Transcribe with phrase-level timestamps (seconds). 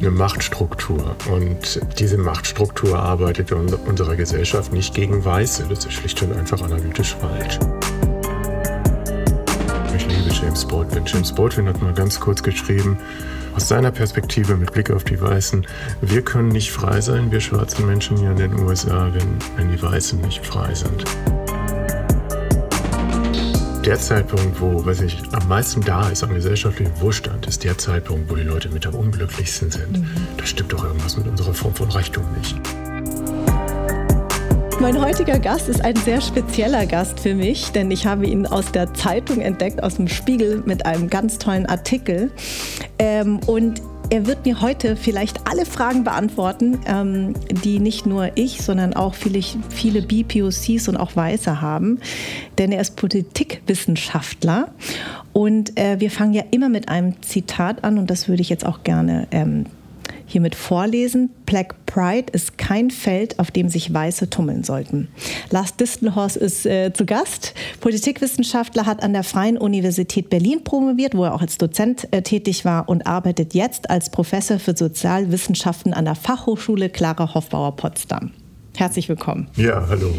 [0.00, 1.16] eine Machtstruktur.
[1.30, 5.66] Und diese Machtstruktur arbeitet in unserer Gesellschaft nicht gegen Weiße.
[5.68, 7.58] Das ist schlicht und einfach analytisch falsch.
[9.96, 11.04] Ich liebe James Baldwin.
[11.06, 12.98] James Baldwin hat mal ganz kurz geschrieben,
[13.56, 15.66] aus seiner Perspektive mit Blick auf die Weißen,
[16.02, 19.82] wir können nicht frei sein, wir schwarzen Menschen hier in den USA, wenn, wenn die
[19.82, 21.04] Weißen nicht frei sind.
[23.86, 28.28] Der Zeitpunkt, wo was ich, am meisten da ist am gesellschaftlichen Wohlstand, ist der Zeitpunkt,
[28.28, 30.00] wo die Leute mit am unglücklichsten sind.
[30.00, 30.26] Mhm.
[30.36, 32.56] Da stimmt doch irgendwas mit unserer Form von Reichtum nicht.
[34.80, 38.72] Mein heutiger Gast ist ein sehr spezieller Gast für mich, denn ich habe ihn aus
[38.72, 42.32] der Zeitung entdeckt, aus dem Spiegel mit einem ganz tollen Artikel.
[42.98, 48.62] Ähm, und er wird mir heute vielleicht alle Fragen beantworten, ähm, die nicht nur ich,
[48.62, 49.40] sondern auch viele,
[49.70, 51.98] viele BPOCs und auch Weiße haben.
[52.58, 54.68] Denn er ist Politikwissenschaftler.
[55.32, 58.64] Und äh, wir fangen ja immer mit einem Zitat an und das würde ich jetzt
[58.64, 59.66] auch gerne ähm,
[60.26, 61.30] hiermit vorlesen.
[61.46, 65.08] Black Pride ist kein Feld, auf dem sich Weiße tummeln sollten.
[65.50, 67.54] Lars Distelhorst ist äh, zu Gast.
[67.80, 72.64] Politikwissenschaftler, hat an der Freien Universität Berlin promoviert, wo er auch als Dozent äh, tätig
[72.64, 78.32] war und arbeitet jetzt als Professor für Sozialwissenschaften an der Fachhochschule Clara Hofbauer Potsdam.
[78.76, 79.48] Herzlich willkommen.
[79.56, 80.12] Ja, hallo.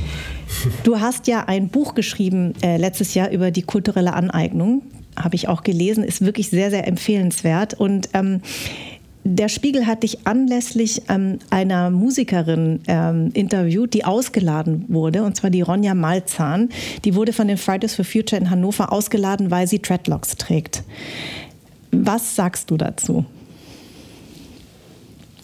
[0.84, 4.82] Du hast ja ein Buch geschrieben äh, letztes Jahr über die kulturelle Aneignung.
[5.16, 7.76] Habe ich auch gelesen, ist wirklich sehr, sehr empfehlenswert.
[7.76, 8.42] Und ähm,
[9.24, 15.50] der Spiegel hat dich anlässlich ähm, einer Musikerin ähm, interviewt, die ausgeladen wurde, und zwar
[15.50, 16.70] die Ronja Malzahn.
[17.04, 20.84] Die wurde von den Fridays for Future in Hannover ausgeladen, weil sie Dreadlocks trägt.
[21.92, 23.26] Was sagst du dazu?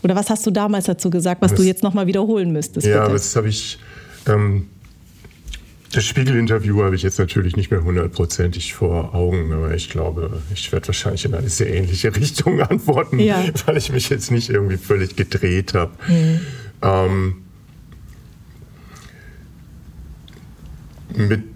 [0.04, 2.86] Oder was hast du damals dazu gesagt, was das, du jetzt nochmal wiederholen müsstest?
[2.86, 3.14] Ja, bitte?
[3.14, 3.80] das habe ich
[4.28, 4.68] ähm,
[5.96, 10.72] das Spiegel-Interview habe ich jetzt natürlich nicht mehr hundertprozentig vor Augen, aber ich glaube, ich
[10.72, 13.44] werde wahrscheinlich in eine sehr ähnliche Richtung antworten, ja.
[13.66, 15.92] weil ich mich jetzt nicht irgendwie völlig gedreht habe.
[16.08, 16.42] Mhm.
[16.82, 17.36] Ähm,
[21.16, 21.53] mit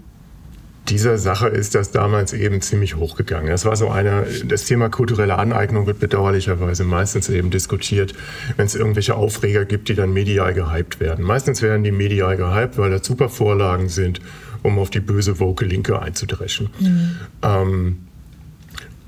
[0.88, 3.50] dieser Sache ist das damals eben ziemlich hochgegangen.
[3.50, 8.14] Das war so eine, das Thema kulturelle Aneignung wird bedauerlicherweise meistens eben diskutiert,
[8.56, 11.24] wenn es irgendwelche Aufreger gibt, die dann medial gehypt werden.
[11.24, 14.20] Meistens werden die medial gehypt, weil da super Vorlagen sind,
[14.62, 16.70] um auf die böse woke Linke einzudreschen.
[16.80, 17.10] Mhm.
[17.42, 17.96] Ähm,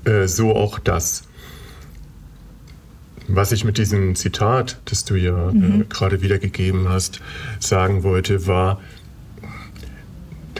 [0.05, 1.23] äh, so auch das.
[3.27, 5.81] Was ich mit diesem Zitat, das du ja äh, mhm.
[5.81, 7.21] äh, gerade wiedergegeben hast,
[7.59, 8.81] sagen wollte, war,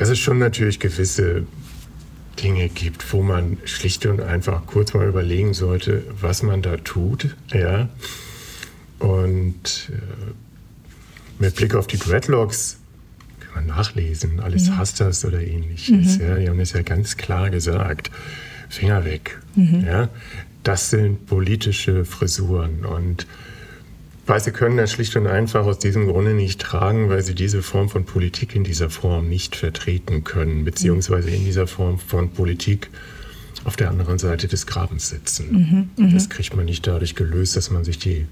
[0.02, 1.44] dass es schon natürlich gewisse
[2.42, 7.36] Dinge gibt, wo man schlicht und einfach kurz mal überlegen sollte, was man da tut.
[7.54, 7.88] Ja.
[8.98, 10.32] Und äh,
[11.38, 12.80] mit Blick auf die Dreadlocks
[13.42, 14.78] kann man nachlesen, alles ja.
[14.78, 16.18] hasst das oder ähnliches.
[16.18, 16.26] Mhm.
[16.26, 16.36] Ja.
[16.38, 18.10] Die haben das ja ganz klar gesagt.
[18.70, 19.40] Finger weg.
[19.56, 19.86] Mhm.
[19.86, 20.10] Ja.
[20.64, 23.28] Das sind politische Frisuren und
[24.32, 27.62] weil sie können das schlicht und einfach aus diesem Grunde nicht tragen, weil sie diese
[27.62, 32.90] Form von Politik in dieser Form nicht vertreten können, beziehungsweise in dieser Form von Politik
[33.66, 35.90] auf der anderen Seite des Grabens sitzen.
[35.98, 36.14] Mhm, mhm.
[36.14, 38.26] das kriegt man nicht dadurch gelöst, dass man sich die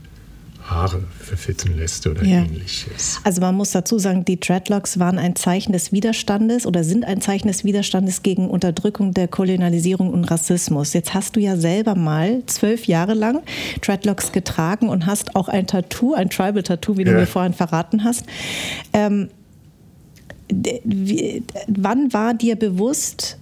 [0.69, 2.40] Haare verfitzen lässt oder ja.
[2.40, 3.19] ähnliches.
[3.24, 7.22] Also man muss dazu sagen, die Dreadlocks waren ein Zeichen des Widerstandes oder sind ein
[7.22, 10.94] Zeichen des Widerstandes gegen Unterdrückung der Kolonialisierung und Rassismus.
[10.94, 13.41] Jetzt hast du ja selber mal zwölf Jahre lang
[13.81, 17.19] Dreadlocks getragen und hast auch ein Tattoo, ein Tribal-Tattoo, wie du ja.
[17.19, 18.25] mir vorhin verraten hast.
[18.94, 19.30] Ähm,
[20.84, 23.38] wie, wann war dir bewusst,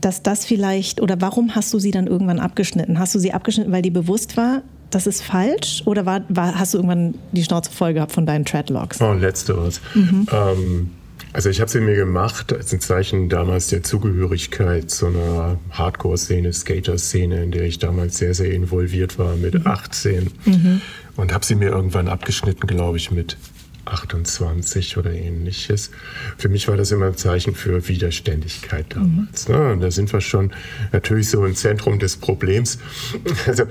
[0.00, 2.98] dass das vielleicht oder warum hast du sie dann irgendwann abgeschnitten?
[2.98, 4.62] Hast du sie abgeschnitten, weil die bewusst war,
[4.94, 5.82] das ist falsch?
[5.86, 9.00] Oder war, war, hast du irgendwann die Schnauze voll gehabt von deinen Treadlocks?
[9.00, 9.80] Oh, letzteres.
[9.94, 10.26] Mhm.
[10.30, 10.90] Ähm,
[11.32, 16.52] also ich habe sie mir gemacht als ein Zeichen damals der Zugehörigkeit zu einer Hardcore-Szene,
[16.52, 19.66] Skater-Szene, in der ich damals sehr, sehr involviert war mit mhm.
[19.66, 20.30] 18.
[20.44, 20.80] Mhm.
[21.16, 23.38] Und habe sie mir irgendwann abgeschnitten, glaube ich, mit
[23.92, 25.90] 28 oder ähnliches.
[26.38, 29.48] Für mich war das immer ein Zeichen für Widerständigkeit damals.
[29.48, 29.54] Mhm.
[29.54, 29.72] Ne?
[29.72, 30.52] Und da sind wir schon
[30.92, 32.78] natürlich so im Zentrum des Problems.
[33.46, 33.64] Also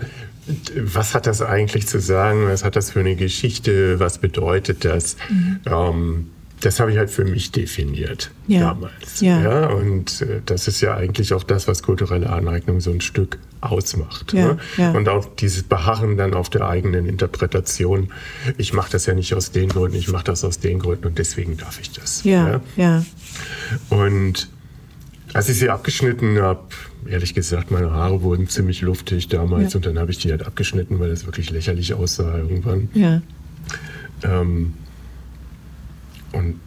[0.75, 2.47] was hat das eigentlich zu sagen?
[2.47, 4.00] Was hat das für eine Geschichte?
[4.00, 5.15] Was bedeutet das?
[5.29, 5.59] Mhm.
[5.65, 6.29] Ähm,
[6.62, 8.62] das habe ich halt für mich definiert Ja.
[8.74, 9.19] damals.
[9.19, 9.42] Ja.
[9.42, 9.68] Ja.
[9.68, 14.34] Und äh, das ist ja eigentlich auch das, was kulturelle Aneignung so ein Stück ausmacht.
[14.34, 14.94] Ja, Ne?
[14.94, 18.10] Und auch dieses Beharren dann auf der eigenen Interpretation.
[18.58, 21.18] Ich mache das ja nicht aus den Gründen, ich mache das aus den Gründen und
[21.18, 22.24] deswegen darf ich das.
[22.24, 23.04] Ja, ja.
[23.90, 24.50] Und
[25.34, 26.62] als ich sie abgeschnitten habe,
[27.07, 31.00] ehrlich gesagt, meine Haare wurden ziemlich luftig damals und dann habe ich die halt abgeschnitten,
[31.00, 32.90] weil das wirklich lächerlich aussah irgendwann.
[32.94, 33.22] Ja.
[34.24, 34.74] Ähm,
[36.33, 36.60] und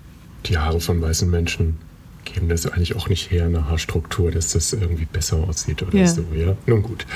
[0.47, 1.79] die Haare von weißen Menschen
[2.25, 6.07] geben das eigentlich auch nicht her, eine Haarstruktur, dass das irgendwie besser aussieht oder Ja.
[6.07, 6.25] so.
[6.35, 7.07] Ja, nun gut.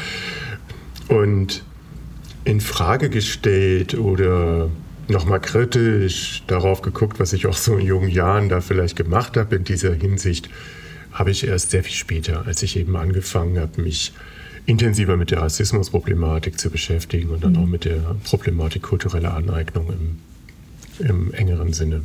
[1.09, 1.65] Und
[2.45, 4.71] in Frage gestellt oder
[5.09, 9.57] nochmal kritisch darauf geguckt, was ich auch so in jungen Jahren da vielleicht gemacht habe
[9.57, 10.49] in dieser Hinsicht,
[11.13, 14.13] habe ich erst sehr viel später, als ich eben angefangen habe, mich
[14.67, 19.91] intensiver mit der Rassismusproblematik zu beschäftigen und dann auch mit der Problematik kultureller Aneignung
[20.99, 22.03] im, im engeren Sinne.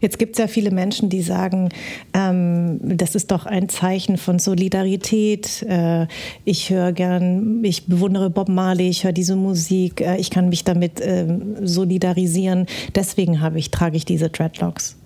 [0.00, 1.68] Jetzt gibt es ja viele Menschen, die sagen,
[2.14, 5.62] ähm, das ist doch ein Zeichen von Solidarität.
[5.62, 6.06] Äh,
[6.44, 10.64] ich höre gern, ich bewundere Bob Marley, ich höre diese Musik, äh, ich kann mich
[10.64, 12.66] damit ähm, solidarisieren.
[12.94, 14.96] Deswegen habe ich, trage ich diese Dreadlocks.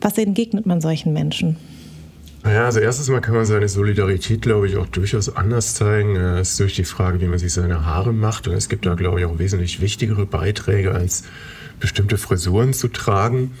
[0.00, 1.56] Was entgegnet man solchen Menschen?
[2.46, 6.14] Naja, also erstes Mal kann man seine Solidarität, glaube ich, auch durchaus anders zeigen.
[6.14, 8.46] Das ist durch die Frage, wie man sich seine Haare macht.
[8.46, 11.24] Und es gibt da, glaube ich, auch wesentlich wichtigere Beiträge, als
[11.80, 13.52] bestimmte Frisuren zu tragen.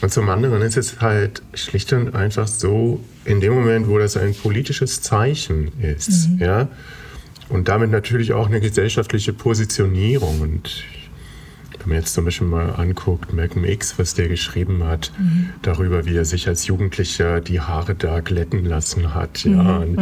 [0.00, 4.16] Und zum anderen ist es halt schlicht und einfach so, in dem Moment, wo das
[4.16, 6.68] ein politisches Zeichen ist, ja,
[7.48, 10.40] und damit natürlich auch eine gesellschaftliche Positionierung.
[10.40, 10.84] Und
[11.78, 15.12] wenn man jetzt zum Beispiel mal anguckt, Malcolm X, was der geschrieben hat,
[15.62, 19.98] darüber, wie er sich als Jugendlicher die Haare da glätten lassen hat, ja, und,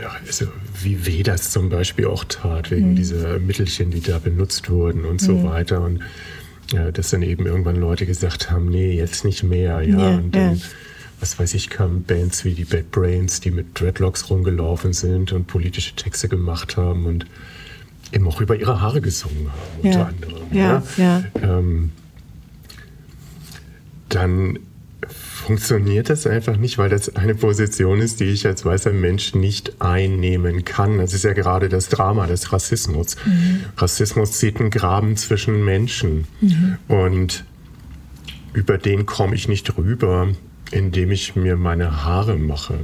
[0.00, 0.46] ja also
[0.82, 5.20] wie weh das zum Beispiel auch tat, wegen dieser Mittelchen, die da benutzt wurden und
[5.20, 5.80] so weiter.
[5.82, 6.00] Und
[6.72, 9.98] ja, dass dann eben irgendwann Leute gesagt haben, nee, jetzt nicht mehr, ja.
[9.98, 10.62] Ja, und dann, ja.
[11.20, 15.46] was weiß ich, kamen Bands wie die Bad Brains, die mit Dreadlocks rumgelaufen sind und
[15.46, 17.26] politische Texte gemacht haben und
[18.12, 20.42] eben auch über ihre Haare gesungen haben, unter anderem.
[20.52, 21.24] ja, ja.
[21.42, 21.90] Ähm,
[24.08, 24.58] dann
[25.46, 29.80] funktioniert das einfach nicht, weil das eine Position ist, die ich als weißer Mensch nicht
[29.80, 30.98] einnehmen kann.
[30.98, 33.16] Das ist ja gerade das Drama des Rassismus.
[33.76, 36.26] Rassismus zieht einen Graben zwischen Menschen
[36.88, 37.44] und
[38.54, 40.28] über den komme ich nicht rüber,
[40.72, 42.74] indem ich mir meine Haare mache.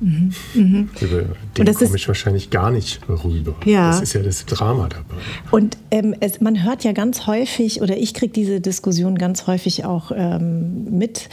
[0.00, 1.24] Über
[1.56, 3.54] den das ist- komme ich wahrscheinlich gar nicht rüber.
[3.64, 3.90] Ja.
[3.90, 5.20] Das ist ja das Drama dabei.
[5.50, 9.84] Und ähm, es, man hört ja ganz häufig, oder ich kriege diese Diskussion ganz häufig
[9.84, 11.28] auch ähm, mit,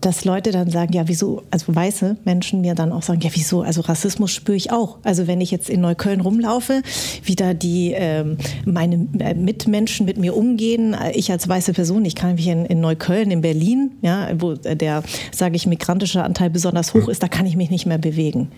[0.00, 3.62] dass Leute dann sagen, ja, wieso, also weiße Menschen mir dann auch sagen, ja, wieso,
[3.62, 4.98] also Rassismus spüre ich auch.
[5.02, 6.82] Also wenn ich jetzt in Neukölln rumlaufe,
[7.24, 12.04] wie da die, ähm, meine äh, Mitmenschen mit mir umgehen, äh, ich als weiße Person,
[12.04, 15.02] ich kann mich in, in Neukölln, in Berlin, ja, wo äh, der,
[15.32, 18.48] sage ich, migrantische Anteil besonders hoch ist, da kann ich mich nicht mehr bewegen.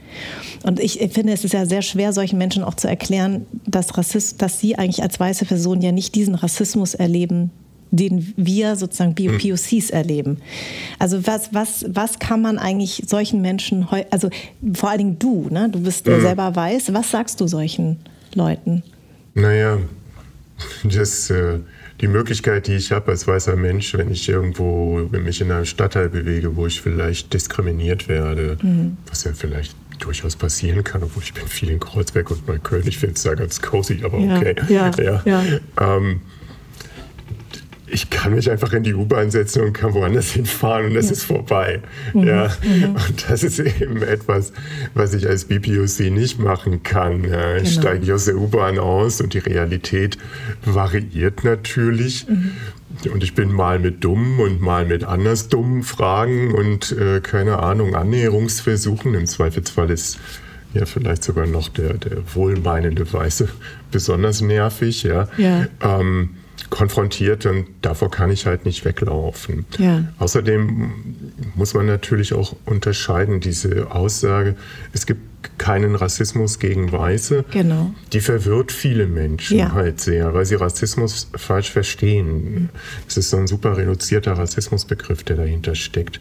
[0.62, 4.42] Und ich finde, es ist ja sehr schwer, solchen Menschen auch zu erklären, dass, Rassist,
[4.42, 7.50] dass sie eigentlich als weiße Person ja nicht diesen Rassismus erleben,
[7.92, 10.38] den wir sozusagen Bio- POCs erleben.
[10.98, 14.30] Also was, was, was kann man eigentlich solchen Menschen, also
[14.74, 15.68] vor allen Dingen du, ne?
[15.70, 17.98] du bist äh, selber weiß, was sagst du solchen
[18.34, 18.82] Leuten?
[19.34, 19.78] Naja,
[20.84, 21.58] das, äh,
[22.00, 25.66] die Möglichkeit, die ich habe als weißer Mensch, wenn ich irgendwo wenn mich in einem
[25.66, 28.56] Stadtteil bewege, wo ich vielleicht diskriminiert werde,
[29.08, 32.98] was ja vielleicht durchaus passieren kann, obwohl ich bin viel in Kreuzberg und Neukölln, ich
[32.98, 34.54] finde es da ganz cozy, aber Ja, okay.
[34.68, 35.42] ja, ja.
[35.80, 36.22] Ähm,
[37.92, 41.24] ich kann mich einfach in die U-Bahn setzen und kann woanders hinfahren und das ist
[41.24, 41.80] vorbei.
[42.14, 42.44] Mhm, Ja.
[42.84, 44.52] Und das ist eben etwas,
[44.94, 47.24] was ich als BPOC nicht machen kann.
[47.24, 47.56] Ja.
[47.56, 47.80] Ich Genau.
[47.82, 50.18] steige ich aus der U-Bahn aus und die Realität
[50.64, 52.26] variiert natürlich.
[52.28, 52.52] Mhm.
[53.12, 57.58] Und ich bin mal mit dummen und mal mit anders dummen Fragen und äh, keine
[57.58, 59.14] Ahnung, Annäherungsversuchen.
[59.14, 60.18] Im Zweifelsfall ist
[60.74, 63.48] ja vielleicht sogar noch der, der wohlmeinende Weiße
[63.90, 65.02] besonders nervig.
[65.02, 65.28] Ja.
[65.36, 65.66] Ja.
[65.82, 66.30] Ähm,
[66.72, 69.66] konfrontiert und davor kann ich halt nicht weglaufen.
[69.78, 70.04] Ja.
[70.18, 70.90] Außerdem
[71.54, 74.56] muss man natürlich auch unterscheiden, diese Aussage,
[74.94, 75.20] es gibt
[75.58, 77.44] keinen Rassismus gegen Weiße.
[77.50, 77.92] Genau.
[78.14, 79.72] Die verwirrt viele Menschen Ja.
[79.72, 82.70] halt sehr, weil sie Rassismus falsch verstehen.
[83.06, 86.20] Es ist so ein super reduzierter Rassismusbegriff, der dahinter steckt.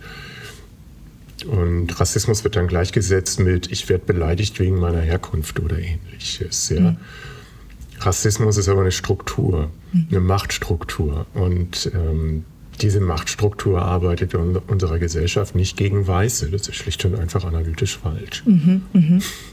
[1.48, 6.70] Und Rassismus wird dann gleichgesetzt mit, ich werde beleidigt wegen meiner Herkunft oder ähnliches.
[6.70, 6.98] Ja.
[8.05, 9.70] Rassismus ist aber eine Struktur,
[10.10, 11.25] eine Machtstruktur.
[11.34, 12.46] Und ähm,
[12.81, 16.50] diese Machtstruktur arbeitet in unserer Gesellschaft nicht gegen Weiße.
[16.50, 18.43] Das ist schlicht und einfach analytisch falsch.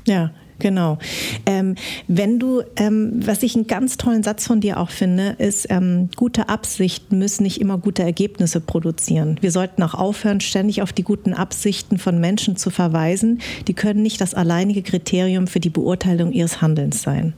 [0.07, 0.99] Ja, genau.
[1.47, 1.75] Ähm,
[2.07, 6.09] wenn du, ähm, was ich einen ganz tollen Satz von dir auch finde, ist, ähm,
[6.17, 9.39] gute Absichten müssen nicht immer gute Ergebnisse produzieren.
[9.41, 13.41] Wir sollten auch aufhören, ständig auf die guten Absichten von Menschen zu verweisen.
[13.67, 17.35] Die können nicht das alleinige Kriterium für die Beurteilung ihres Handelns sein.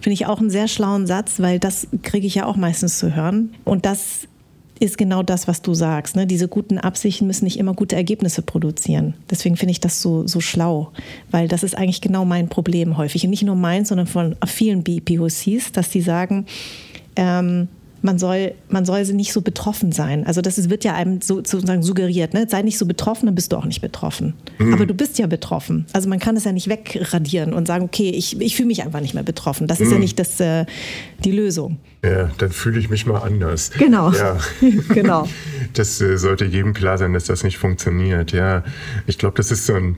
[0.00, 3.14] Finde ich auch einen sehr schlauen Satz, weil das kriege ich ja auch meistens zu
[3.14, 3.54] hören.
[3.64, 4.28] Und das
[4.80, 6.16] ist genau das, was du sagst.
[6.16, 6.26] Ne?
[6.26, 9.14] Diese guten Absichten müssen nicht immer gute Ergebnisse produzieren.
[9.30, 10.90] Deswegen finde ich das so, so schlau,
[11.30, 13.24] weil das ist eigentlich genau mein Problem häufig.
[13.24, 16.46] Und nicht nur meins, sondern von vielen BPOCs, dass die sagen,
[17.16, 17.68] ähm,
[18.04, 20.26] man soll, man soll nicht so betroffen sein.
[20.26, 22.46] Also das wird ja einem so, sozusagen suggeriert, ne?
[22.48, 24.34] sei nicht so betroffen, dann bist du auch nicht betroffen.
[24.58, 24.74] Mhm.
[24.74, 25.86] Aber du bist ja betroffen.
[25.92, 29.00] Also man kann es ja nicht wegradieren und sagen, okay, ich, ich fühle mich einfach
[29.00, 29.66] nicht mehr betroffen.
[29.66, 29.94] Das ist mhm.
[29.94, 30.66] ja nicht das, äh,
[31.24, 31.78] die Lösung.
[32.04, 33.70] Ja, dann fühle ich mich mal anders.
[33.78, 34.12] Genau.
[34.12, 34.38] Ja.
[34.92, 35.28] genau.
[35.72, 38.30] Das äh, sollte jedem klar sein, dass das nicht funktioniert.
[38.30, 38.62] Ja,
[39.08, 39.96] ich glaube, das ist so ein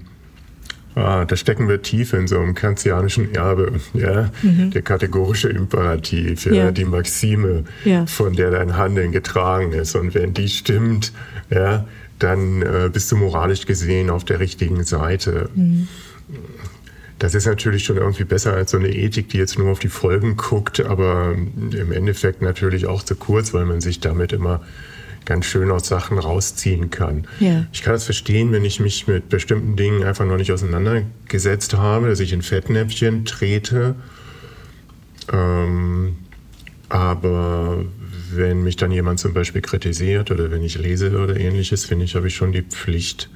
[0.96, 4.70] Ah, da stecken wir tief in so einem kantianischen Erbe, ja, mhm.
[4.70, 6.70] der kategorische Imperativ, ja, ja.
[6.70, 8.06] die Maxime, ja.
[8.06, 9.94] von der dein Handeln getragen ist.
[9.94, 11.12] Und wenn die stimmt,
[11.50, 11.86] ja,
[12.18, 15.50] dann äh, bist du moralisch gesehen auf der richtigen Seite.
[15.54, 15.86] Mhm.
[17.18, 19.88] Das ist natürlich schon irgendwie besser als so eine Ethik, die jetzt nur auf die
[19.88, 24.62] Folgen guckt, aber im Endeffekt natürlich auch zu kurz, weil man sich damit immer
[25.26, 27.26] ganz schön aus Sachen rausziehen kann.
[27.40, 27.66] Ja.
[27.72, 32.08] Ich kann das verstehen, wenn ich mich mit bestimmten Dingen einfach noch nicht auseinandergesetzt habe,
[32.08, 33.96] dass ich in Fettnäpfchen trete.
[35.30, 36.16] Ähm,
[36.88, 37.84] aber
[38.32, 42.14] wenn mich dann jemand zum Beispiel kritisiert oder wenn ich lese oder ähnliches, finde ich,
[42.14, 43.28] habe ich schon die Pflicht,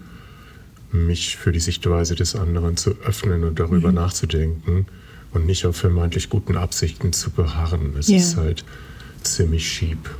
[0.92, 3.96] mich für die Sichtweise des anderen zu öffnen und darüber mhm.
[3.96, 4.86] nachzudenken
[5.32, 7.94] und nicht auf vermeintlich guten Absichten zu beharren.
[7.98, 8.16] Es ja.
[8.16, 8.64] ist halt
[9.22, 10.10] ziemlich schieb.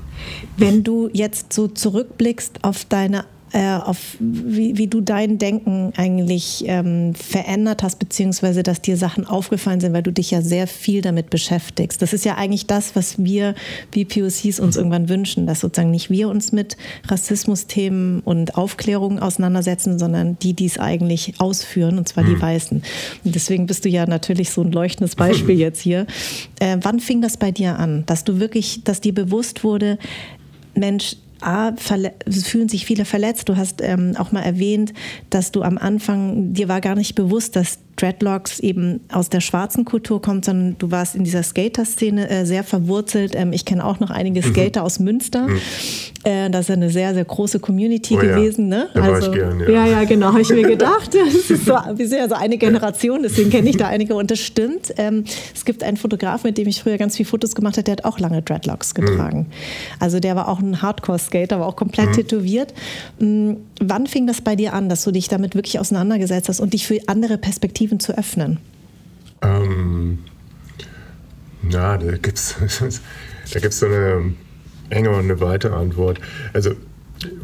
[0.57, 6.65] Wenn du jetzt so zurückblickst auf deine äh, auf wie, wie, du dein Denken eigentlich
[6.67, 11.03] ähm, verändert hast, beziehungsweise dass dir Sachen aufgefallen sind, weil du dich ja sehr viel
[11.03, 12.01] damit beschäftigst.
[12.01, 13.55] Das ist ja eigentlich das, was wir
[13.93, 16.77] wie POCs uns irgendwann wünschen, dass sozusagen nicht wir uns mit
[17.09, 22.35] Rassismusthemen und Aufklärung auseinandersetzen, sondern die, die es eigentlich ausführen, und zwar mhm.
[22.35, 22.83] die Weißen.
[23.25, 26.07] Und deswegen bist du ja natürlich so ein leuchtendes Beispiel jetzt hier.
[26.61, 29.99] Äh, wann fing das bei dir an, dass du wirklich, dass dir bewusst wurde,
[30.75, 33.49] Mensch, A, fühlen sich viele verletzt.
[33.49, 34.93] Du hast ähm, auch mal erwähnt,
[35.31, 39.85] dass du am Anfang, dir war gar nicht bewusst, dass Dreadlocks eben aus der schwarzen
[39.85, 43.35] Kultur kommt, sondern du warst in dieser Skater-Szene äh, sehr verwurzelt.
[43.35, 44.53] Ähm, ich kenne auch noch einige mhm.
[44.53, 44.87] Skater mhm.
[44.87, 45.49] aus Münster.
[45.49, 45.61] Mhm.
[46.25, 48.71] Äh, das ist eine sehr, sehr große Community oh, gewesen.
[48.71, 48.79] Ja.
[48.79, 48.89] Ne?
[48.95, 49.71] Da also, gern, ja.
[49.71, 51.11] ja, ja, genau, habe ich mir gedacht.
[51.31, 54.31] Das ist so, wir sind ja so eine Generation, deswegen kenne ich da einige und
[54.31, 54.93] das stimmt.
[54.97, 57.93] Ähm, es gibt einen Fotograf, mit dem ich früher ganz viele Fotos gemacht habe, der
[57.93, 59.41] hat auch lange Dreadlocks getragen.
[59.41, 59.47] Mhm.
[59.99, 62.13] Also der war auch ein Hardcore-Skater, war auch komplett mhm.
[62.15, 62.75] tätowiert.
[63.81, 66.87] Wann fing das bei dir an, dass du dich damit wirklich auseinandergesetzt hast und dich
[66.87, 68.59] für andere Perspektiven zu öffnen?
[69.43, 70.19] Ähm,
[71.63, 72.55] na, da gibt es
[73.53, 74.35] da gibt's so eine
[74.91, 76.21] enge und eine weite Antwort.
[76.53, 76.73] Also,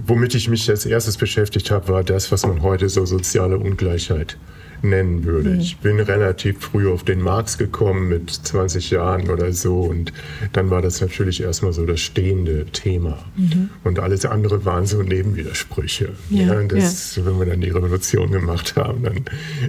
[0.06, 4.36] womit ich mich als erstes beschäftigt habe, war das, was man heute so soziale Ungleichheit
[4.82, 5.50] nennen würde.
[5.50, 5.60] Mhm.
[5.60, 10.12] Ich bin relativ früh auf den Marx gekommen mit 20 Jahren oder so und
[10.52, 13.24] dann war das natürlich erstmal so das stehende Thema.
[13.36, 13.70] Mhm.
[13.84, 16.10] Und alles andere waren so Nebenwidersprüche.
[16.30, 17.26] Ja, ja, das, ja.
[17.26, 19.24] Wenn wir dann die Revolution gemacht haben, dann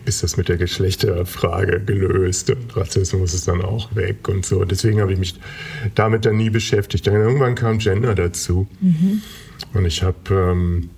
[0.05, 4.63] ist das mit der Geschlechterfrage gelöst und Rassismus ist dann auch weg und so.
[4.65, 5.39] Deswegen habe ich mich
[5.95, 7.07] damit dann nie beschäftigt.
[7.07, 8.67] Dann irgendwann kam Gender dazu.
[8.81, 9.21] Mhm.
[9.73, 10.89] Und ich habe ähm,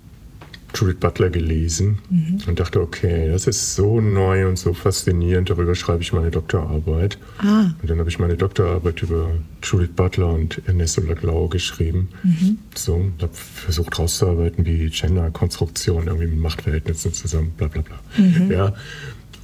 [0.74, 2.38] Judith Butler gelesen mhm.
[2.46, 7.18] und dachte, okay, das ist so neu und so faszinierend, darüber schreibe ich meine Doktorarbeit.
[7.38, 7.70] Ah.
[7.80, 9.30] Und dann habe ich meine Doktorarbeit über
[9.62, 12.08] Judith Butler und Ernesto Laglau geschrieben.
[12.22, 12.58] Mhm.
[12.74, 18.00] So, habe versucht herauszuarbeiten, wie Gender-Konstruktion irgendwie mit Machtverhältnissen zusammen, bla bla bla.
[18.16, 18.50] Mhm.
[18.50, 18.74] Ja,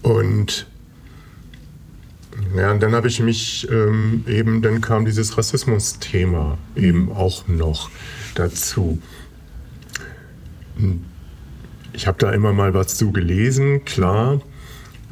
[0.02, 0.66] und
[2.54, 7.90] ja, und dann habe ich mich ähm, eben, dann kam dieses Rassismus-Thema eben auch noch
[8.34, 9.00] dazu
[11.96, 14.40] ich habe da immer mal was zu gelesen, klar.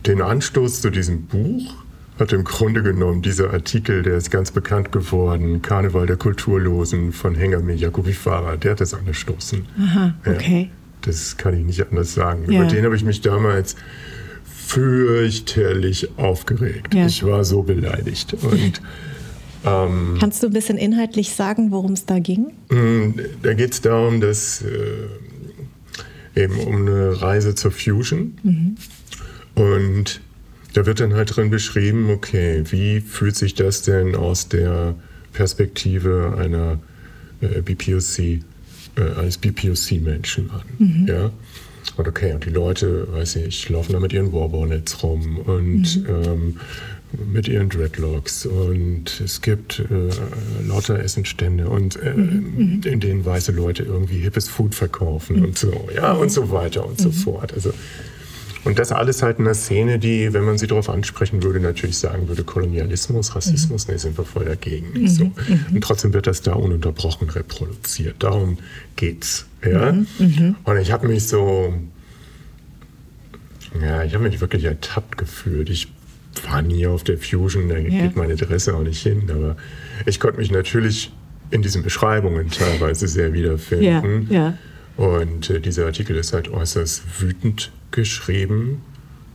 [0.06, 1.74] Den Anstoß zu diesem Buch
[2.18, 7.34] hat im Grunde genommen dieser Artikel, der ist ganz bekannt geworden, Karneval der Kulturlosen von
[7.34, 9.64] Hengame Jacobi Fahrer, der hat das angestoßen.
[9.80, 10.70] Aha, okay.
[10.70, 12.50] Ja, das kann ich nicht anders sagen.
[12.52, 12.60] Ja.
[12.60, 13.76] Über den habe ich mich damals
[14.44, 16.94] fürchterlich aufgeregt.
[16.94, 17.06] Ja.
[17.06, 18.34] Ich war so beleidigt.
[18.34, 18.80] Und,
[19.64, 22.52] ähm, Kannst du ein bisschen inhaltlich sagen, worum es da ging?
[22.70, 24.68] Mm, da geht es darum, dass äh,
[26.36, 28.36] eben um eine Reise zur Fusion.
[28.42, 28.76] Mhm.
[29.54, 30.20] Und
[30.72, 34.94] da wird dann halt drin beschrieben, okay, wie fühlt sich das denn aus der
[35.32, 36.78] Perspektive einer
[37.40, 38.40] äh, BPOC, äh,
[39.16, 40.62] eines BPOC-Menschen an?
[40.78, 41.06] Mhm.
[41.06, 41.30] Ja?
[41.96, 46.06] Und okay, und die Leute, weiß ich, laufen da mit ihren Warbonnets rum und mhm.
[46.08, 46.60] ähm,
[47.32, 52.80] mit ihren Dreadlocks und es gibt äh, lauter Essenstände und äh, mhm.
[52.84, 55.44] in denen weiße Leute irgendwie hippes Food verkaufen mhm.
[55.44, 57.12] und so, ja, und so weiter und so mhm.
[57.12, 57.52] fort.
[57.54, 57.72] Also
[58.64, 61.98] und das alles halt in einer Szene, die, wenn man sie darauf ansprechen würde, natürlich
[61.98, 63.92] sagen würde, Kolonialismus, Rassismus, mhm.
[63.92, 65.02] nee, sind wir voll dagegen.
[65.02, 65.08] Mhm.
[65.08, 65.24] So.
[65.24, 65.66] Mhm.
[65.74, 68.16] Und trotzdem wird das da ununterbrochen reproduziert.
[68.20, 68.58] Darum
[68.96, 69.44] geht's.
[69.62, 69.92] Ja?
[69.92, 70.06] Mhm.
[70.18, 70.56] mhm.
[70.64, 71.74] Und ich habe mich so,
[73.82, 75.68] ja, ich habe mich wirklich ertappt gefühlt.
[75.68, 75.88] Ich
[76.44, 78.02] war nie auf der Fusion, da ja.
[78.02, 79.56] geht meine Adresse auch nicht hin, aber
[80.06, 81.12] ich konnte mich natürlich
[81.50, 84.26] in diesen Beschreibungen teilweise sehr wiederfinden.
[84.30, 84.58] Ja, ja.
[84.96, 88.82] Und äh, dieser Artikel ist halt äußerst wütend geschrieben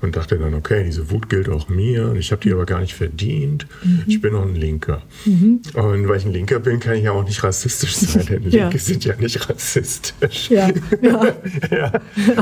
[0.01, 2.13] und dachte dann, okay, diese Wut gilt auch mir.
[2.15, 3.67] Ich habe die aber gar nicht verdient.
[3.83, 4.03] Mhm.
[4.07, 5.01] Ich bin auch ein Linker.
[5.25, 5.61] Mhm.
[5.73, 8.63] Und weil ich ein Linker bin, kann ich ja auch nicht rassistisch sein, denn ja.
[8.63, 10.49] Linke sind ja nicht rassistisch.
[10.49, 10.69] Ja.
[11.01, 11.35] ja.
[11.71, 11.91] ja.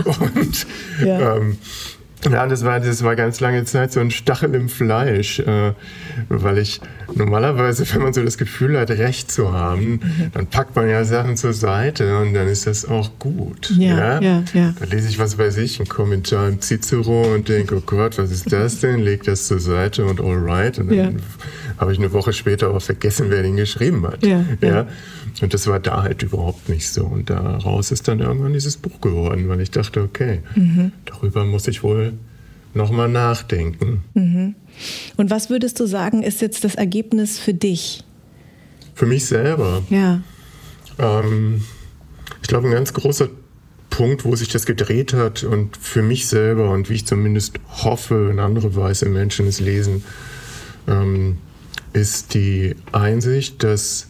[0.06, 0.68] Und
[1.04, 1.38] ja.
[1.38, 1.58] Ähm,
[2.24, 5.74] ja, das war, das war ganz lange Zeit so ein Stachel im Fleisch, äh,
[6.30, 6.82] weil ich
[7.16, 10.02] normalerweise, wenn man so das Gefühl hat, Recht zu haben, mhm.
[10.34, 13.72] dann packt man ja Sachen zur Seite und dann ist das auch gut.
[13.78, 14.44] Ja, ja, ja.
[14.54, 14.74] ja.
[14.80, 18.32] Da lese ich, was weiß ich, einen Kommentar im Cicero und denke, oh Gott, was
[18.32, 19.00] ist das denn?
[19.00, 20.80] Leg das zur Seite und alright.
[20.80, 21.10] Und dann ja.
[21.78, 24.26] habe ich eine Woche später auch vergessen, wer den geschrieben hat.
[24.26, 24.88] Ja, ja.
[25.42, 27.06] Und das war da halt überhaupt nicht so.
[27.06, 30.92] Und daraus ist dann irgendwann dieses Buch geworden, weil ich dachte, okay, mhm.
[31.06, 32.07] darüber muss ich wohl
[32.78, 34.04] nochmal nachdenken.
[34.14, 34.56] Mhm.
[35.18, 38.04] Und was würdest du sagen, ist jetzt das Ergebnis für dich?
[38.94, 39.84] Für mich selber?
[39.90, 40.22] Ja.
[40.98, 41.64] Ähm,
[42.42, 43.30] ich glaube, ein ganz großer
[43.90, 48.30] Punkt, wo sich das gedreht hat und für mich selber und wie ich zumindest hoffe,
[48.30, 50.04] wenn andere weiße Menschen es lesen,
[50.88, 51.38] ähm,
[51.94, 54.08] ist die Einsicht, dass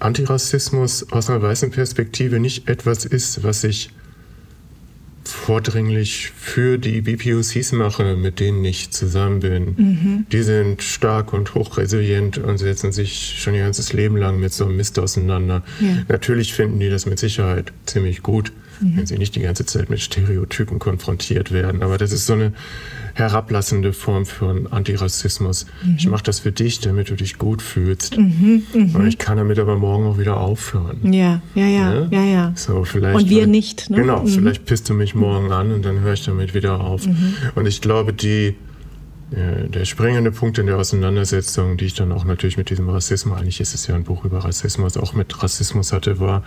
[0.00, 3.90] Antirassismus aus einer weißen Perspektive nicht etwas ist, was ich
[5.28, 9.64] vordringlich für die BPOCs mache, mit denen ich zusammen bin.
[9.76, 10.26] Mhm.
[10.30, 14.64] Die sind stark und hochresilient und setzen sich schon ihr ganzes Leben lang mit so
[14.64, 15.62] einem Mist auseinander.
[15.80, 16.04] Ja.
[16.08, 18.96] Natürlich finden die das mit Sicherheit ziemlich gut mhm.
[18.96, 21.82] wenn sie nicht die ganze Zeit mit Stereotypen konfrontiert werden.
[21.82, 22.52] Aber das ist so eine
[23.14, 25.66] herablassende Form von Antirassismus.
[25.82, 25.96] Mhm.
[25.98, 28.16] Ich mache das für dich, damit du dich gut fühlst.
[28.16, 29.06] Mhm, mh.
[29.06, 31.12] Ich kann damit aber morgen auch wieder aufhören.
[31.12, 32.24] Ja, ja, ja, ja, ja.
[32.24, 32.52] ja.
[32.56, 33.90] So, vielleicht, und wir nicht.
[33.90, 33.98] Ne?
[33.98, 34.28] Genau, mhm.
[34.28, 37.06] vielleicht pisst du mich morgen an und dann höre ich damit wieder auf.
[37.06, 37.34] Mhm.
[37.54, 38.56] Und ich glaube, die
[39.34, 43.60] der springende Punkt in der Auseinandersetzung, die ich dann auch natürlich mit diesem Rassismus, eigentlich
[43.60, 46.44] ist es ja ein Buch über Rassismus, auch mit Rassismus hatte, war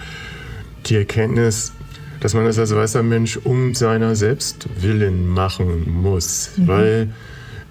[0.86, 1.74] die Erkenntnis,
[2.20, 6.68] dass man das als weißer Mensch um seiner selbst willen machen muss, mhm.
[6.68, 7.10] weil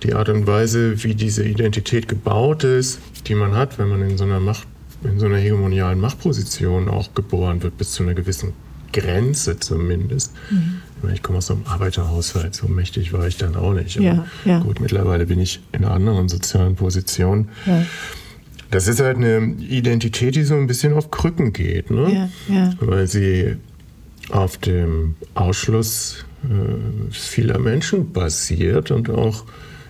[0.02, 4.18] die Art und Weise, wie diese Identität gebaut ist, die man hat, wenn man in
[4.18, 4.66] so einer Macht,
[5.04, 8.52] in so einer hegemonialen Machtposition auch geboren wird, bis zu einer gewissen
[8.92, 10.32] Grenze zumindest.
[10.50, 10.80] Mhm.
[11.12, 13.96] Ich komme aus einem Arbeiterhaushalt, so mächtig war ich dann auch nicht.
[13.96, 14.60] Ja, ja.
[14.60, 17.48] Gut, mittlerweile bin ich in einer anderen sozialen Position.
[17.66, 17.84] Ja.
[18.70, 22.30] Das ist halt eine Identität, die so ein bisschen auf Krücken geht, ne?
[22.80, 23.56] weil sie
[24.30, 29.44] auf dem Ausschluss äh, vieler Menschen basiert und auch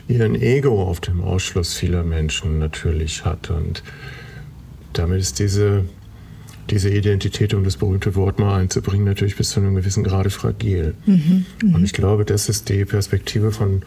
[0.08, 3.50] ihren Ego auf dem Ausschluss vieler Menschen natürlich hat.
[3.50, 3.82] Und
[4.92, 5.84] damit ist diese,
[6.70, 10.94] diese Identität, um das berühmte Wort mal einzubringen, natürlich bis zu einem gewissen Grade fragil.
[11.06, 11.76] Mhm, mh.
[11.76, 13.82] Und ich glaube, das ist die Perspektive von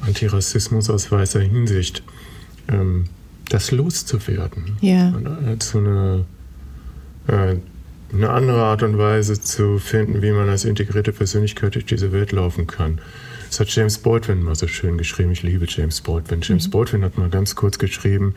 [0.00, 2.02] Antirassismus aus weißer Hinsicht,
[2.68, 3.04] ähm,
[3.48, 4.76] das loszuwerden.
[4.80, 5.10] Ja.
[5.10, 6.24] Und, äh, zu einer
[7.28, 7.56] äh,
[8.12, 12.32] eine andere Art und Weise zu finden, wie man als integrierte Persönlichkeit durch diese Welt
[12.32, 13.00] laufen kann.
[13.48, 15.32] Das hat James Baldwin mal so schön geschrieben.
[15.32, 16.40] Ich liebe James Baldwin.
[16.42, 16.70] James mhm.
[16.70, 18.34] Baldwin hat mal ganz kurz geschrieben,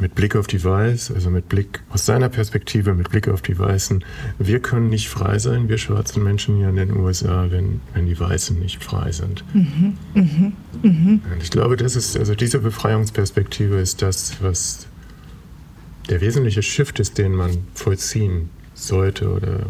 [0.00, 3.58] mit Blick auf die Weiß, also mit Blick aus seiner Perspektive, mit Blick auf die
[3.58, 4.04] Weißen,
[4.38, 8.18] wir können nicht frei sein, wir schwarzen Menschen hier in den USA, wenn, wenn die
[8.18, 9.44] Weißen nicht frei sind.
[9.54, 9.96] Mhm.
[10.14, 10.52] Mhm.
[10.82, 11.20] Mhm.
[11.32, 14.86] Und ich glaube, das ist, also diese Befreiungsperspektive ist das, was
[16.08, 19.66] der wesentliche Shift ist, den man vollziehen sollte oder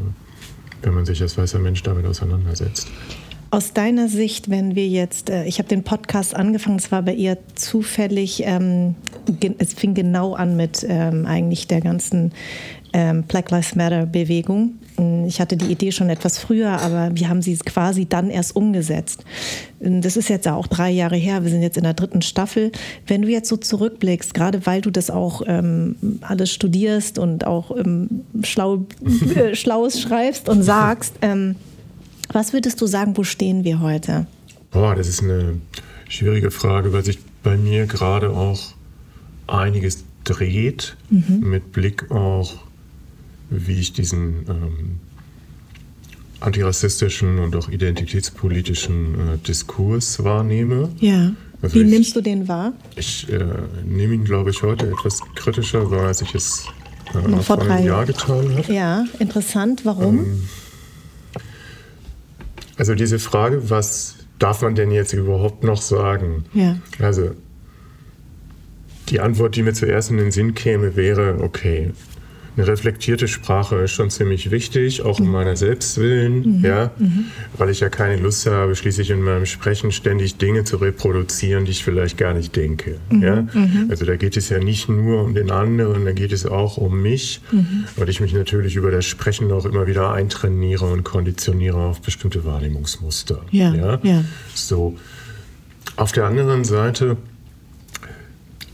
[0.83, 2.89] wenn man sich als weißer Mensch damit auseinandersetzt.
[3.51, 7.15] Aus deiner Sicht, wenn wir jetzt, äh, ich habe den Podcast angefangen, es war bei
[7.15, 8.97] ihr zufällig, ähm,
[9.59, 12.33] es fing genau an mit ähm, eigentlich der ganzen
[12.95, 14.79] ähm, Black Lives Matter Bewegung.
[14.97, 18.57] Hm, ich hatte die Idee schon etwas früher, aber wir haben sie quasi dann erst
[18.57, 19.25] umgesetzt.
[19.81, 21.43] Hm, das ist jetzt auch drei Jahre her.
[21.43, 22.71] Wir sind jetzt in der dritten Staffel.
[23.07, 27.77] Wenn du jetzt so zurückblickst, gerade weil du das auch ähm, alles studierst und auch
[27.77, 28.87] ähm, schlau,
[29.35, 31.57] äh, Schlaues schreibst und sagst, ähm,
[32.33, 34.27] was würdest du sagen, wo stehen wir heute?
[34.71, 35.61] Boah, das ist eine
[36.09, 38.61] schwierige Frage, weil sich bei mir gerade auch
[39.47, 41.41] einiges dreht, mhm.
[41.41, 42.55] mit Blick auch,
[43.67, 45.01] wie ich diesen ähm,
[46.41, 50.91] antirassistischen und auch identitätspolitischen äh, Diskurs wahrnehme.
[51.01, 51.33] Ja.
[51.63, 52.75] Also Wie ich, nimmst du den wahr?
[52.97, 53.43] Ich äh,
[53.85, 56.67] nehme ihn, glaube ich, heute etwas kritischer wahr, als ich es
[57.15, 58.73] äh, noch vor einem Jahr getan habe.
[58.73, 59.85] Ja, interessant.
[59.85, 60.19] Warum?
[60.19, 60.49] Ähm,
[62.77, 66.45] also diese Frage, was darf man denn jetzt überhaupt noch sagen?
[66.53, 66.77] Ja.
[66.99, 67.31] Also
[69.09, 71.93] die Antwort, die mir zuerst in den Sinn käme, wäre, okay,
[72.57, 76.65] eine reflektierte Sprache ist schon ziemlich wichtig, auch um meiner Selbstwillen, mhm.
[76.65, 77.27] ja, mhm.
[77.59, 81.73] weil ich ja keine Lust habe, schließlich in meinem Sprechen ständig Dinge zu reproduzieren, die
[81.73, 82.99] ich vielleicht gar nicht denke.
[83.11, 83.23] Mhm.
[83.23, 83.43] Ja?
[83.53, 83.89] Mhm.
[83.91, 87.03] Also da geht es ja nicht nur um den anderen, da geht es auch um
[87.03, 87.85] mich, mhm.
[87.97, 92.45] weil ich mich natürlich über das Sprechen auch immer wieder eintrainiere und konditioniere auf bestimmte
[92.45, 93.41] Wahrnehmungsmuster.
[93.51, 93.99] Ja, ja?
[94.03, 94.25] ja.
[94.55, 94.97] So.
[95.97, 97.17] Auf der anderen Seite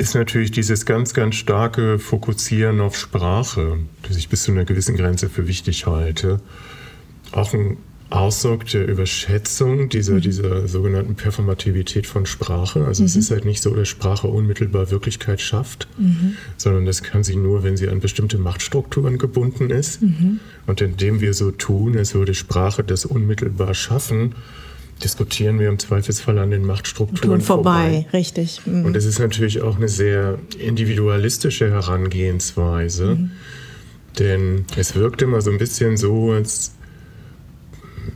[0.01, 4.97] ist natürlich dieses ganz, ganz starke Fokussieren auf Sprache, das ich bis zu einer gewissen
[4.97, 6.41] Grenze für wichtig halte,
[7.33, 7.77] auch ein
[8.09, 10.21] Ausdruck der Überschätzung dieser, mhm.
[10.23, 12.87] dieser sogenannten Performativität von Sprache.
[12.87, 13.07] Also mhm.
[13.09, 16.35] es ist halt nicht so, dass Sprache unmittelbar Wirklichkeit schafft, mhm.
[16.57, 20.01] sondern das kann sie nur, wenn sie an bestimmte Machtstrukturen gebunden ist.
[20.01, 20.41] Mhm.
[20.67, 24.35] Und indem wir so tun, als würde Sprache das unmittelbar schaffen,
[25.03, 28.05] diskutieren wir im Zweifelsfall an den Machtstrukturen vorbei.
[28.05, 28.07] vorbei.
[28.13, 28.61] Richtig.
[28.67, 28.85] Mhm.
[28.85, 33.31] Und es ist natürlich auch eine sehr individualistische Herangehensweise, mhm.
[34.19, 36.73] denn es wirkt immer so ein bisschen so, als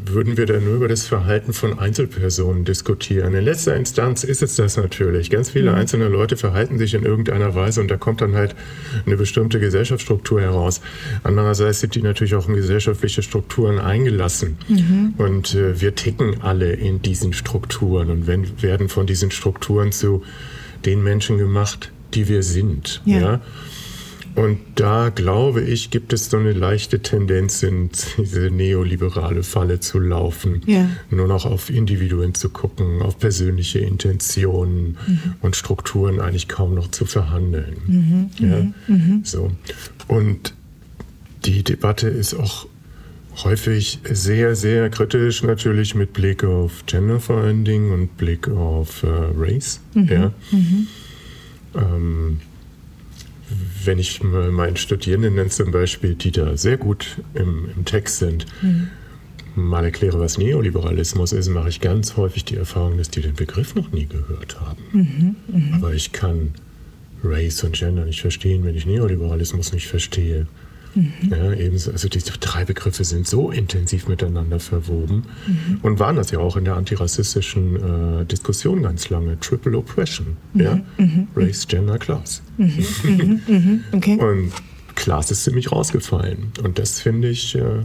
[0.06, 3.34] würden wir da nur über das Verhalten von Einzelpersonen diskutieren.
[3.34, 5.30] In letzter Instanz ist es das natürlich.
[5.30, 5.78] Ganz viele mhm.
[5.78, 8.54] einzelne Leute verhalten sich in irgendeiner Weise und da kommt dann halt
[9.06, 10.80] eine bestimmte Gesellschaftsstruktur heraus.
[11.22, 14.58] Andererseits sind die natürlich auch in gesellschaftliche Strukturen eingelassen.
[14.68, 15.14] Mhm.
[15.16, 20.22] Und äh, wir ticken alle in diesen Strukturen und wenn, werden von diesen Strukturen zu
[20.84, 23.00] den Menschen gemacht, die wir sind.
[23.04, 23.18] ja?
[23.18, 23.40] ja?
[24.34, 30.00] Und da glaube ich, gibt es so eine leichte Tendenz, in diese neoliberale Falle zu
[30.00, 30.62] laufen.
[30.66, 30.88] Ja.
[31.10, 35.34] Nur noch auf Individuen zu gucken, auf persönliche Intentionen mhm.
[35.40, 37.76] und Strukturen eigentlich kaum noch zu verhandeln.
[37.86, 38.30] Mhm.
[38.38, 38.60] Ja?
[38.60, 38.74] Mhm.
[38.88, 39.20] mhm.
[39.24, 39.52] So.
[40.08, 40.54] Und
[41.44, 42.66] die Debatte ist auch
[43.44, 49.02] häufig sehr, sehr kritisch, natürlich mit Blick auf Gender vor allen Dingen und Blick auf
[49.02, 49.80] äh, Race.
[49.94, 50.08] Mhm.
[50.08, 50.32] Ja.
[50.50, 50.86] Mhm.
[51.74, 52.40] Ähm,
[53.84, 58.88] wenn ich meinen Studierenden zum Beispiel, die da sehr gut im, im Text sind, mhm.
[59.54, 63.74] mal erkläre, was Neoliberalismus ist, mache ich ganz häufig die Erfahrung, dass die den Begriff
[63.74, 64.82] noch nie gehört haben.
[64.92, 65.76] Mhm, mh.
[65.76, 66.54] Aber ich kann
[67.22, 70.46] Race und Gender nicht verstehen, wenn ich Neoliberalismus nicht verstehe.
[70.94, 71.12] Mhm.
[71.30, 75.78] Ja, ebenso, also diese drei Begriffe sind so intensiv miteinander verwoben mhm.
[75.82, 79.38] und waren das ja auch in der antirassistischen äh, Diskussion ganz lange.
[79.40, 80.60] Triple Oppression, mhm.
[80.60, 80.80] ja?
[80.98, 81.28] Mhm.
[81.34, 82.42] Race, Gender, Class.
[82.56, 83.40] Mhm.
[83.46, 83.84] Mhm.
[83.92, 84.18] Okay.
[84.18, 84.52] Und
[84.94, 86.52] Class ist ziemlich rausgefallen.
[86.62, 87.84] Und das finde ich, äh,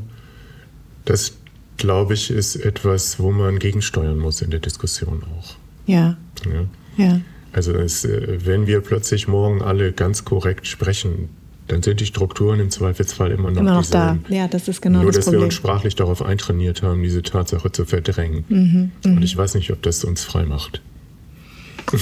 [1.05, 1.33] das
[1.77, 5.55] glaube ich, ist etwas, wo man gegensteuern muss in der Diskussion auch.
[5.87, 6.17] Ja.
[6.45, 7.03] ja.
[7.03, 7.21] ja.
[7.51, 11.29] Also es, äh, wenn wir plötzlich morgen alle ganz korrekt sprechen,
[11.69, 14.17] dann sind die Strukturen im Zweifelsfall immer noch, immer noch da.
[14.27, 17.71] Ja, das ist genau Nur, das dass wir uns sprachlich darauf eintrainiert haben, diese Tatsache
[17.71, 18.43] zu verdrängen.
[18.49, 19.21] Mhm, Und mhm.
[19.21, 20.81] ich weiß nicht, ob das uns frei macht.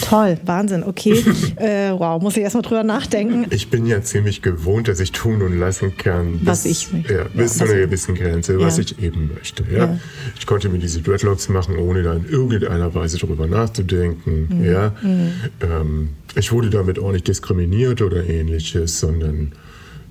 [0.02, 1.24] Toll, Wahnsinn, okay.
[1.58, 3.46] äh, wow, muss ich erstmal drüber nachdenken.
[3.50, 6.40] Ich bin ja ziemlich gewohnt, dass ich tun und lassen kann.
[6.40, 7.14] Bis, was ich möchte.
[7.14, 8.60] Ja, bis ja, zu einer gewissen Grenze, ja.
[8.60, 9.64] was ich eben möchte.
[9.72, 9.78] Ja?
[9.78, 10.00] ja?
[10.38, 14.48] Ich konnte mir diese Dreadlocks machen, ohne da in irgendeiner Weise drüber nachzudenken.
[14.50, 14.66] Mhm.
[14.66, 14.94] Ja?
[15.02, 15.32] Mhm.
[15.62, 19.54] Ähm, ich wurde damit auch nicht diskriminiert oder ähnliches, sondern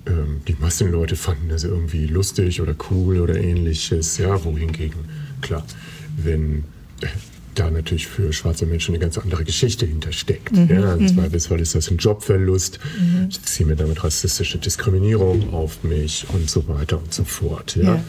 [0.06, 4.18] ähm, die meisten Leute fanden das irgendwie lustig oder cool oder ähnliches.
[4.18, 5.00] Ja, wohingegen,
[5.40, 5.64] klar,
[6.16, 6.64] wenn
[7.02, 7.06] äh,
[7.54, 10.52] da natürlich für schwarze Menschen eine ganz andere Geschichte hintersteckt.
[10.52, 11.08] Mhm, ja, Im mhm.
[11.08, 12.80] Zweifelsfall ist das ein Jobverlust.
[13.00, 13.28] Mhm.
[13.30, 17.76] Ich ziehe mir damit rassistische Diskriminierung auf mich und so weiter und so fort.
[17.76, 18.00] Ja.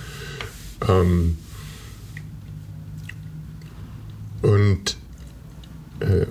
[0.88, 1.02] ja.
[1.02, 1.38] Ähm,
[4.42, 4.98] und
[6.00, 6.26] äh,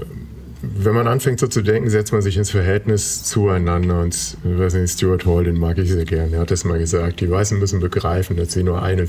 [0.74, 4.00] wenn man anfängt so zu denken, setzt man sich ins Verhältnis zueinander.
[4.00, 6.36] Und ich weiß nicht, Stuart Hall, den mag ich sehr gerne.
[6.36, 7.20] Er hat das mal gesagt.
[7.20, 9.08] Die Weißen müssen begreifen, dass sie nur eine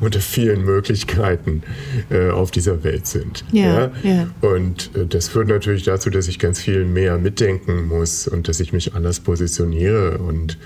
[0.00, 1.62] unter vielen Möglichkeiten
[2.10, 3.44] äh, auf dieser Welt sind.
[3.52, 3.92] Ja, ja?
[4.02, 4.28] ja.
[4.40, 8.60] Und äh, das führt natürlich dazu, dass ich ganz viel mehr mitdenken muss und dass
[8.60, 10.58] ich mich anders positioniere und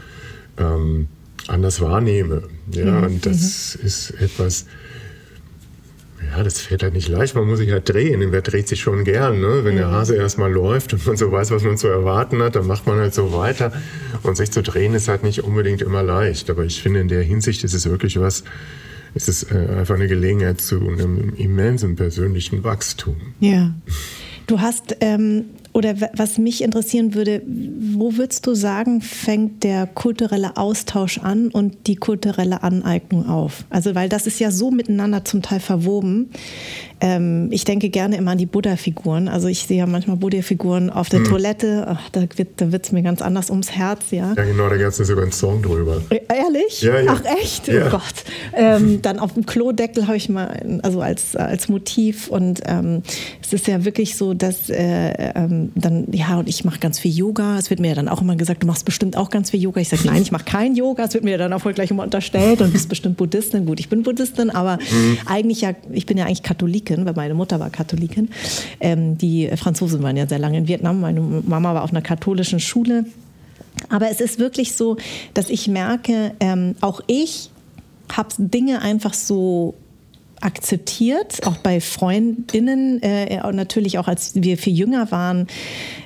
[0.58, 1.08] ähm,
[1.48, 2.42] anders wahrnehme.
[2.72, 3.04] Ja, mhm.
[3.04, 3.86] und das mhm.
[3.86, 4.66] ist etwas,
[6.37, 7.35] ja, das fällt halt nicht leicht.
[7.35, 8.22] Man muss sich halt drehen.
[8.22, 9.61] Und wer dreht sich schon gern, ne?
[9.62, 12.66] Wenn der Hase erstmal läuft und man so weiß, was man zu erwarten hat, dann
[12.66, 13.72] macht man halt so weiter.
[14.22, 16.51] Und sich zu drehen ist halt nicht unbedingt immer leicht.
[16.51, 18.44] Aber ich finde, in der Hinsicht ist es wirklich was,
[19.14, 23.16] es ist äh, einfach eine Gelegenheit zu einem immensen persönlichen Wachstum.
[23.40, 23.75] Ja.
[24.46, 30.56] Du hast ähm, oder was mich interessieren würde, wo würdest du sagen, fängt der kulturelle
[30.56, 33.66] Austausch an und die kulturelle Aneignung auf?
[33.68, 36.30] Also, weil das ist ja so miteinander zum Teil verwoben.
[37.00, 39.28] Ähm, ich denke gerne immer an die Buddha-Figuren.
[39.28, 41.26] Also ich sehe ja manchmal Buddha-Figuren auf der hm.
[41.26, 41.85] Toilette.
[41.88, 44.32] Ach, da wird da es mir ganz anders ums Herz, ja.
[44.35, 46.00] Ja, genau, da gab es sogar einen Song drüber.
[46.09, 46.80] Äh, ehrlich?
[46.80, 47.12] Ja, ja.
[47.14, 47.68] Ach echt?
[47.68, 47.88] Ja.
[47.88, 48.24] Oh Gott.
[48.54, 52.28] Ähm, dann auf dem Klodeckel habe ich mal, also als, als Motiv.
[52.28, 53.02] Und ähm,
[53.42, 57.14] es ist ja wirklich so, dass äh, ähm, dann, ja, und ich mache ganz viel
[57.14, 57.59] Yoga.
[57.59, 59.82] Es wird mir ja dann auch immer gesagt, du machst bestimmt auch ganz viel Yoga.
[59.82, 61.04] Ich sage, nein, ich mache kein Yoga.
[61.04, 63.66] Es wird mir ja dann auch voll gleich immer unterstellt und bist bestimmt Buddhistin.
[63.66, 65.18] Gut, ich bin Buddhistin, aber mhm.
[65.26, 68.29] eigentlich ja, ich bin ja eigentlich Katholik Katholikin, weil meine Mutter war Katholikin.
[68.81, 71.01] Ähm, die Franzosen waren ja sehr lange in Vietnam.
[71.01, 73.05] Meine Mama war auf einer katholischen Schule.
[73.90, 74.96] Aber es ist wirklich so,
[75.35, 77.51] dass ich merke, ähm, auch ich
[78.11, 79.75] habe Dinge einfach so
[80.40, 85.46] akzeptiert, auch bei Freundinnen, äh, natürlich auch als wir viel jünger waren.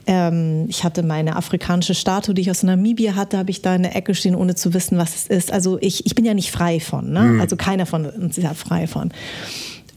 [0.06, 3.82] Ähm, ich hatte meine afrikanische Statue, die ich aus Namibia hatte, habe ich da in
[3.82, 5.52] der Ecke stehen, ohne zu wissen, was es ist.
[5.52, 7.22] Also ich, ich bin ja nicht frei von, ne?
[7.22, 7.40] Mhm.
[7.40, 9.10] also keiner von uns ist ja frei von.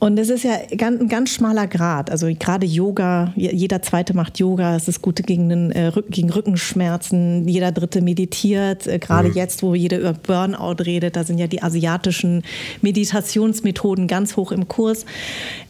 [0.04, 2.12] Und es ist ja ein ganz schmaler Grad.
[2.12, 7.48] Also gerade Yoga, jeder zweite macht Yoga, es ist gut gegen, den, äh, gegen Rückenschmerzen,
[7.48, 8.86] jeder dritte meditiert.
[8.86, 9.36] Äh, gerade mhm.
[9.36, 12.44] jetzt, wo jeder über Burnout redet, da sind ja die asiatischen
[12.82, 15.06] Meditationsmethoden ganz hoch im Kurs.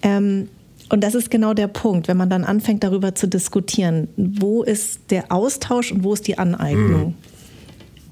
[0.02, 0.50] Ähm,
[0.90, 5.12] und das ist genau der Punkt, wenn man dann anfängt darüber zu diskutieren, wo ist
[5.12, 7.10] der Austausch und wo ist die Aneignung?
[7.10, 7.14] Mhm.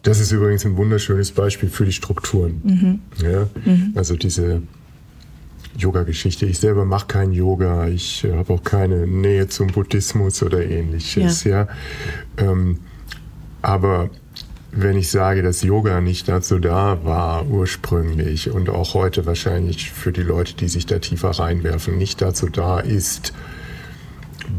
[0.03, 2.61] Das ist übrigens ein wunderschönes Beispiel für die Strukturen.
[2.63, 2.99] Mhm.
[3.27, 3.47] Ja?
[3.65, 3.93] Mhm.
[3.95, 4.61] Also diese
[5.77, 6.45] Yoga-Geschichte.
[6.45, 11.43] Ich selber mache kein Yoga, ich äh, habe auch keine Nähe zum Buddhismus oder ähnliches.
[11.43, 11.51] Ja.
[11.51, 11.67] ja.
[12.37, 12.79] Ähm,
[13.61, 14.09] aber
[14.71, 20.11] wenn ich sage, dass Yoga nicht dazu da war ursprünglich und auch heute wahrscheinlich für
[20.11, 23.33] die Leute, die sich da tiefer reinwerfen, nicht dazu da ist,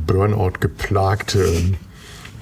[0.06, 1.74] Burnout geplagte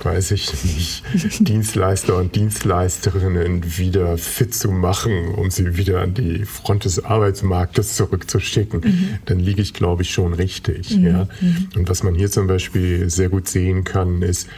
[0.05, 1.03] weiß ich nicht,
[1.41, 7.97] Dienstleister und Dienstleisterinnen wieder fit zu machen, um sie wieder an die Front des Arbeitsmarktes
[7.97, 9.19] zurückzuschicken, mhm.
[9.27, 10.97] dann liege ich, glaube ich, schon richtig.
[10.97, 11.07] Mhm.
[11.07, 11.29] Ja?
[11.41, 11.69] Mhm.
[11.77, 14.49] Und was man hier zum Beispiel sehr gut sehen kann, ist,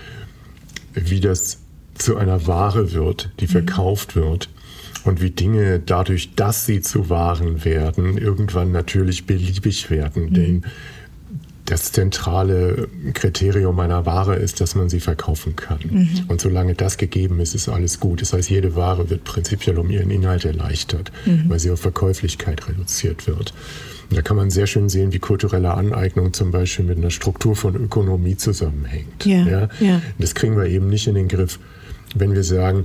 [0.94, 1.58] wie das
[1.94, 3.50] zu einer Ware wird, die mhm.
[3.50, 4.48] verkauft wird
[5.04, 10.26] und wie Dinge dadurch, dass sie zu Waren werden, irgendwann natürlich beliebig werden.
[10.26, 10.34] Mhm.
[10.34, 10.62] Denn
[11.72, 15.78] das zentrale Kriterium einer Ware ist, dass man sie verkaufen kann.
[15.88, 16.24] Mhm.
[16.28, 18.20] Und solange das gegeben ist, ist alles gut.
[18.20, 21.44] Das heißt, jede Ware wird prinzipiell um ihren Inhalt erleichtert, mhm.
[21.48, 23.54] weil sie auf Verkäuflichkeit reduziert wird.
[24.10, 27.56] Und da kann man sehr schön sehen, wie kulturelle Aneignung zum Beispiel mit einer Struktur
[27.56, 29.24] von Ökonomie zusammenhängt.
[29.24, 29.68] Ja, ja?
[29.80, 30.02] ja.
[30.18, 31.58] Das kriegen wir eben nicht in den Griff,
[32.14, 32.84] wenn wir sagen,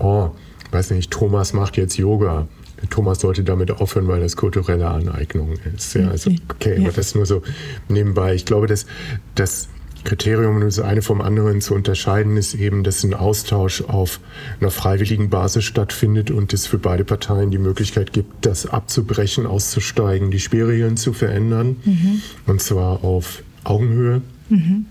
[0.00, 0.30] oh,
[0.72, 2.48] weiß nicht, Thomas macht jetzt Yoga
[2.90, 5.94] Thomas sollte damit aufhören, weil das kulturelle Aneignung ist.
[5.94, 6.82] Ja, also okay, ja.
[6.82, 7.42] aber das nur so
[7.88, 8.34] nebenbei.
[8.34, 8.86] Ich glaube, dass
[9.34, 9.68] das
[10.04, 14.20] Kriterium, das eine vom anderen zu unterscheiden, ist eben, dass ein Austausch auf
[14.60, 20.30] einer freiwilligen Basis stattfindet und es für beide Parteien die Möglichkeit gibt, das abzubrechen, auszusteigen,
[20.30, 21.76] die Spielregeln zu verändern.
[21.84, 22.20] Mhm.
[22.46, 24.20] Und zwar auf Augenhöhe.
[24.50, 24.86] Mhm.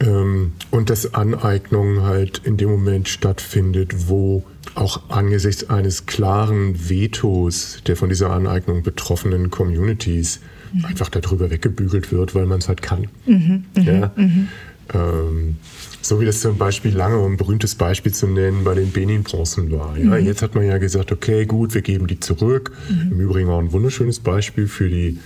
[0.00, 7.82] Ähm, und dass Aneignung halt in dem Moment stattfindet, wo auch angesichts eines klaren Vetos
[7.86, 10.40] der von dieser Aneignung betroffenen Communities
[10.72, 10.84] mhm.
[10.84, 13.08] einfach darüber weggebügelt wird, weil man es halt kann.
[13.26, 14.12] Mhm, mhm, ja?
[14.14, 14.48] Mhm.
[14.94, 15.56] Ähm,
[16.00, 19.70] so wie das zum Beispiel lange, um ein berühmtes Beispiel zu nennen, bei den Benin-Bronzen
[19.72, 19.98] war.
[19.98, 20.18] Ja?
[20.18, 20.24] Mhm.
[20.24, 22.72] Jetzt hat man ja gesagt, okay, gut, wir geben die zurück.
[22.88, 23.12] Mhm.
[23.12, 25.18] Im Übrigen auch ein wunderschönes Beispiel für die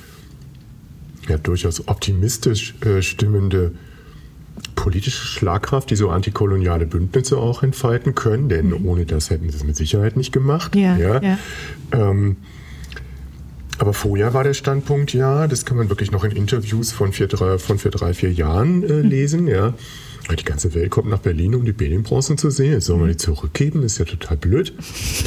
[1.29, 3.73] ja, durchaus optimistisch äh, stimmende
[4.75, 8.87] politische Schlagkraft, die so antikoloniale Bündnisse auch entfalten können, denn mhm.
[8.87, 10.75] ohne das hätten sie es mit Sicherheit nicht gemacht.
[10.75, 11.23] Ja, ja.
[11.23, 11.39] ja.
[11.93, 12.37] Ähm,
[13.79, 17.27] aber vorher war der Standpunkt, ja, das kann man wirklich noch in Interviews von vier,
[17.27, 19.09] drei, von vier, drei, vier Jahren äh, mhm.
[19.09, 19.75] lesen, ja.
[20.31, 22.73] Die ganze Welt kommt nach Berlin, um die Benin-Bronzen zu sehen.
[22.73, 23.83] Jetzt sollen wir die zurückgeben?
[23.83, 24.73] ist ja total blöd.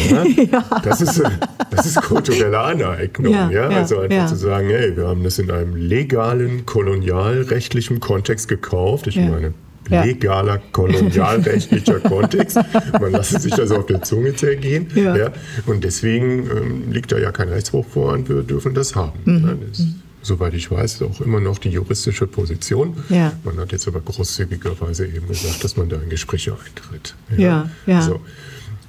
[0.10, 0.24] Ja?
[0.52, 0.82] ja.
[0.84, 1.30] Das, ist, äh,
[1.70, 3.34] das ist kulturelle Aneignung.
[3.34, 3.68] Ja, ja?
[3.68, 9.08] Also einfach zu sagen, hey, wir haben das in einem legalen, kolonialrechtlichen Kontext gekauft.
[9.08, 9.54] Ich meine,
[9.90, 12.58] legaler kolonialrechtlicher Kontext.
[13.00, 14.88] Man lasse sich das auf der Zunge zergehen.
[14.96, 15.16] Ja.
[15.16, 15.32] ja.
[15.66, 19.20] Und deswegen ähm, liegt da ja kein Rechtsbruch vor und wir dürfen das haben.
[19.26, 19.60] Mhm.
[19.70, 19.86] Das,
[20.26, 22.96] soweit ich weiß, auch immer noch die juristische Position.
[23.10, 23.34] Ja.
[23.44, 27.16] Man hat jetzt aber großzügigerweise eben gesagt, dass man da in Gespräche eintritt.
[27.38, 27.70] Ja, ja.
[27.86, 28.02] ja.
[28.02, 28.20] So.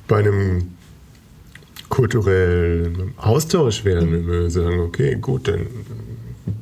[0.08, 0.72] Bei einem
[1.88, 5.66] kulturellen Austausch werden, wenn wir sagen, okay, gut, dann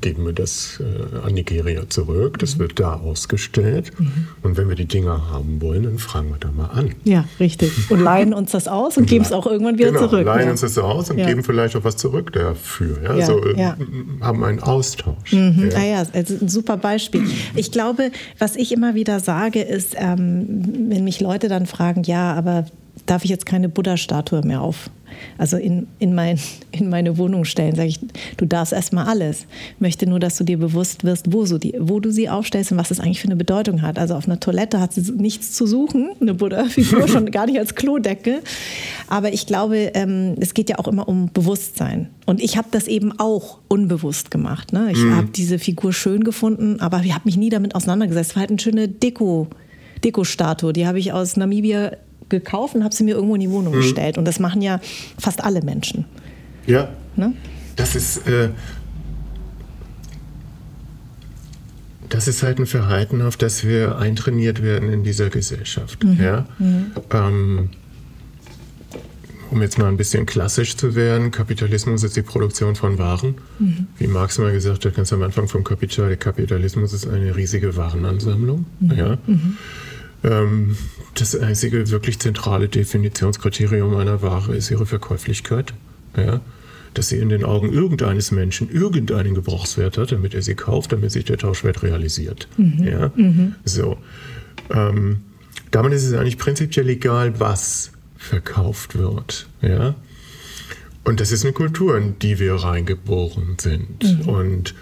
[0.01, 2.39] geben wir das äh, an Nigeria zurück.
[2.39, 2.61] Das mhm.
[2.61, 3.93] wird da ausgestellt.
[3.99, 4.29] Mhm.
[4.43, 6.95] Und wenn wir die Dinger haben wollen, dann fragen wir da mal an.
[7.05, 7.73] Ja, richtig.
[7.91, 10.25] Und leihen uns das aus und, geben es auch irgendwann wieder genau, zurück.
[10.25, 10.51] leihen ja.
[10.51, 11.27] uns das aus und ja.
[11.27, 13.03] geben vielleicht auch was zurück dafür.
[13.03, 13.75] Ja, ja, so, äh,
[14.21, 15.33] haben einen Austausch.
[15.33, 15.71] Mhm.
[15.75, 17.23] Ah ja, also ein super Beispiel.
[17.55, 22.33] Ich glaube, was ich immer wieder sage, ist, ähm, wenn mich Leute dann fragen, ja,
[22.35, 22.67] aber
[23.07, 24.91] darf ich jetzt keine Buddha-Statue mehr auf,
[25.39, 26.39] also in, in, mein,
[26.73, 27.75] in meine Wohnung stellen.
[27.75, 28.01] Sage ich,
[28.37, 29.47] du darfst erstmal alles.
[29.75, 32.73] Ich möchte nur, dass du dir bewusst wirst, wo, so die, wo du sie aufstellst
[32.73, 33.99] und was es eigentlich für eine Bedeutung hat.
[33.99, 37.75] Also auf einer Toilette hat sie nichts zu suchen, eine Buddha-Figur, schon gar nicht als
[37.75, 38.41] Klodecke.
[39.09, 42.09] Aber ich glaube, ähm, es geht ja auch immer um Bewusstsein.
[42.27, 44.73] Und ich habe das eben auch unbewusst gemacht.
[44.73, 44.89] Ne?
[44.93, 45.17] Ich mhm.
[45.17, 48.31] habe diese Figur schön gefunden, aber ich habe mich nie damit auseinandergesetzt.
[48.31, 49.49] Es war halt eine schöne Deko.
[50.03, 51.93] Deko-Statue, die habe ich aus Namibia
[52.39, 53.79] gekauft und habe sie mir irgendwo in die Wohnung mhm.
[53.79, 54.19] gestellt.
[54.19, 54.81] Und das machen ja
[55.19, 56.05] fast alle Menschen.
[56.67, 56.89] Ja.
[57.17, 57.33] Ne?
[57.77, 58.27] Das ist.
[58.27, 58.51] Äh,
[62.09, 66.05] das ist halt ein Verhalten, auf das wir eintrainiert werden in dieser Gesellschaft.
[66.05, 66.23] Mhm.
[66.23, 66.47] Ja?
[66.59, 66.93] Mhm.
[67.11, 67.71] Ähm,
[69.51, 73.35] um jetzt mal ein bisschen klassisch zu werden, Kapitalismus ist die Produktion von Waren.
[73.59, 73.87] Mhm.
[73.99, 77.77] Wie Marx mal gesagt hat, ganz am Anfang vom Kapital, der Kapitalismus ist eine riesige
[77.77, 78.67] Warenansammlung.
[78.81, 78.93] Mhm.
[78.93, 79.19] Ja?
[79.27, 79.57] Mhm.
[80.25, 80.77] Ähm,
[81.15, 85.75] das einzige wirklich zentrale Definitionskriterium einer Ware ist ihre Verkäuflichkeit.
[86.17, 86.41] Ja?
[86.95, 91.13] Dass sie in den Augen irgendeines Menschen irgendeinen Gebrauchswert hat, damit er sie kauft, damit
[91.13, 92.49] sich der Tauschwert realisiert.
[92.57, 92.85] Mhm.
[92.85, 93.13] Ja?
[93.15, 93.55] Mhm.
[93.65, 93.99] So.
[94.71, 95.19] Ähm,
[95.71, 99.47] damit ist es eigentlich prinzipiell egal, was verkauft wird.
[99.61, 99.95] Ja?
[101.05, 104.03] Und das ist eine Kultur, in die wir reingeboren sind.
[104.03, 104.29] Mhm.
[104.29, 104.75] Und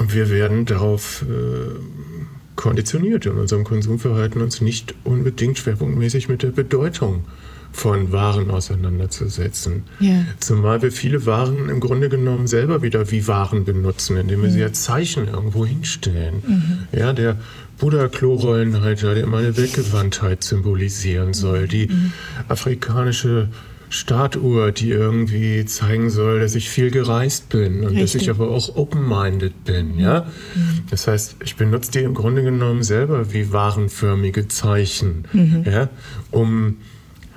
[0.00, 2.17] wir werden darauf äh,
[2.58, 7.24] konditioniert in unserem Konsumverhalten, uns nicht unbedingt schwerpunktmäßig mit der Bedeutung
[7.70, 9.84] von Waren auseinanderzusetzen.
[10.00, 10.24] Ja.
[10.40, 14.54] Zumal wir viele Waren im Grunde genommen selber wieder wie Waren benutzen, indem wir mhm.
[14.54, 16.42] sie als Zeichen irgendwo hinstellen.
[16.44, 16.98] Mhm.
[16.98, 17.36] Ja, der
[17.78, 22.12] Buddha-Klorollenhalter, der immer eine Weggewandtheit symbolisieren soll, die mhm.
[22.48, 23.50] afrikanische
[23.90, 28.00] Statue, die irgendwie zeigen soll, dass ich viel gereist bin und Richtig.
[28.00, 29.98] dass ich aber auch open-minded bin.
[29.98, 30.26] Ja?
[30.54, 30.80] Mhm.
[30.90, 35.64] Das heißt, ich benutze die im Grunde genommen selber wie warenförmige Zeichen, mhm.
[35.64, 35.88] ja?
[36.30, 36.76] um,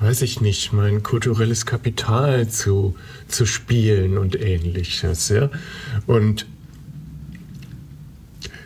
[0.01, 2.95] weiß ich nicht, mein kulturelles Kapital zu,
[3.27, 5.29] zu spielen und ähnliches.
[5.29, 5.49] Ja?
[6.05, 6.45] Und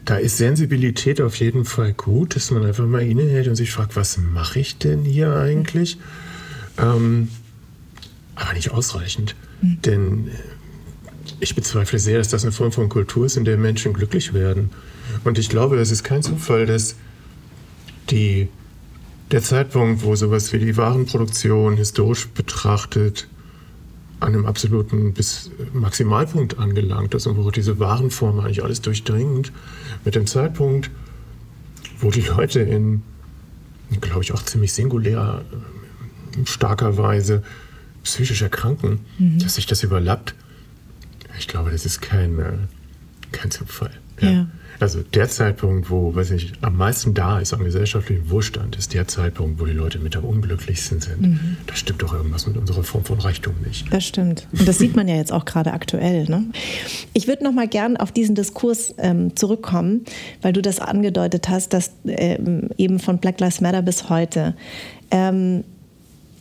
[0.06, 3.95] da ist Sensibilität auf jeden Fall gut, dass man einfach mal innehält und sich fragt,
[3.95, 5.98] was mache ich denn hier eigentlich?
[6.78, 7.30] Ähm,
[8.36, 9.36] aber nicht ausreichend.
[9.62, 9.82] Mhm.
[9.84, 10.32] Denn äh,
[11.39, 14.69] ich bezweifle sehr, dass das eine Form von Kultur ist, in der Menschen glücklich werden.
[15.24, 16.95] Und ich glaube, es ist kein Zufall, dass
[18.10, 18.48] die,
[19.32, 23.28] der Zeitpunkt, wo sowas wie die Warenproduktion historisch betrachtet
[24.19, 29.52] an einem absoluten bis Maximalpunkt angelangt ist und wo diese Warenform eigentlich alles durchdringend,
[30.06, 30.89] mit dem Zeitpunkt,
[32.00, 33.02] wo die Leute in,
[34.02, 37.43] glaube ich, auch ziemlich singulär, äh, starker Weise
[38.06, 39.39] psychisch erkranken, mhm.
[39.39, 40.34] dass sich das überlappt.
[41.38, 42.54] Ich glaube, das ist kein, äh,
[43.34, 43.91] kein Zufall.
[44.22, 44.30] Ja.
[44.30, 44.48] ja.
[44.80, 49.08] Also der Zeitpunkt, wo, weiß ich, am meisten da ist am gesellschaftlichen Wohlstand, ist der
[49.08, 51.22] Zeitpunkt, wo die Leute mit am unglücklichsten sind.
[51.22, 51.58] Mhm.
[51.65, 53.91] Da stimmt doch irgendwas mit unserer Form von Reichtum nicht.
[53.94, 54.48] Das stimmt.
[54.52, 56.26] Und das sieht man ja jetzt auch gerade aktuell.
[56.26, 56.46] Ne?
[57.13, 60.04] Ich würde noch mal gern auf diesen Diskurs ähm, zurückkommen,
[60.41, 64.56] weil du das angedeutet hast, dass ähm, eben von Black Lives Matter bis heute
[65.10, 65.63] ähm,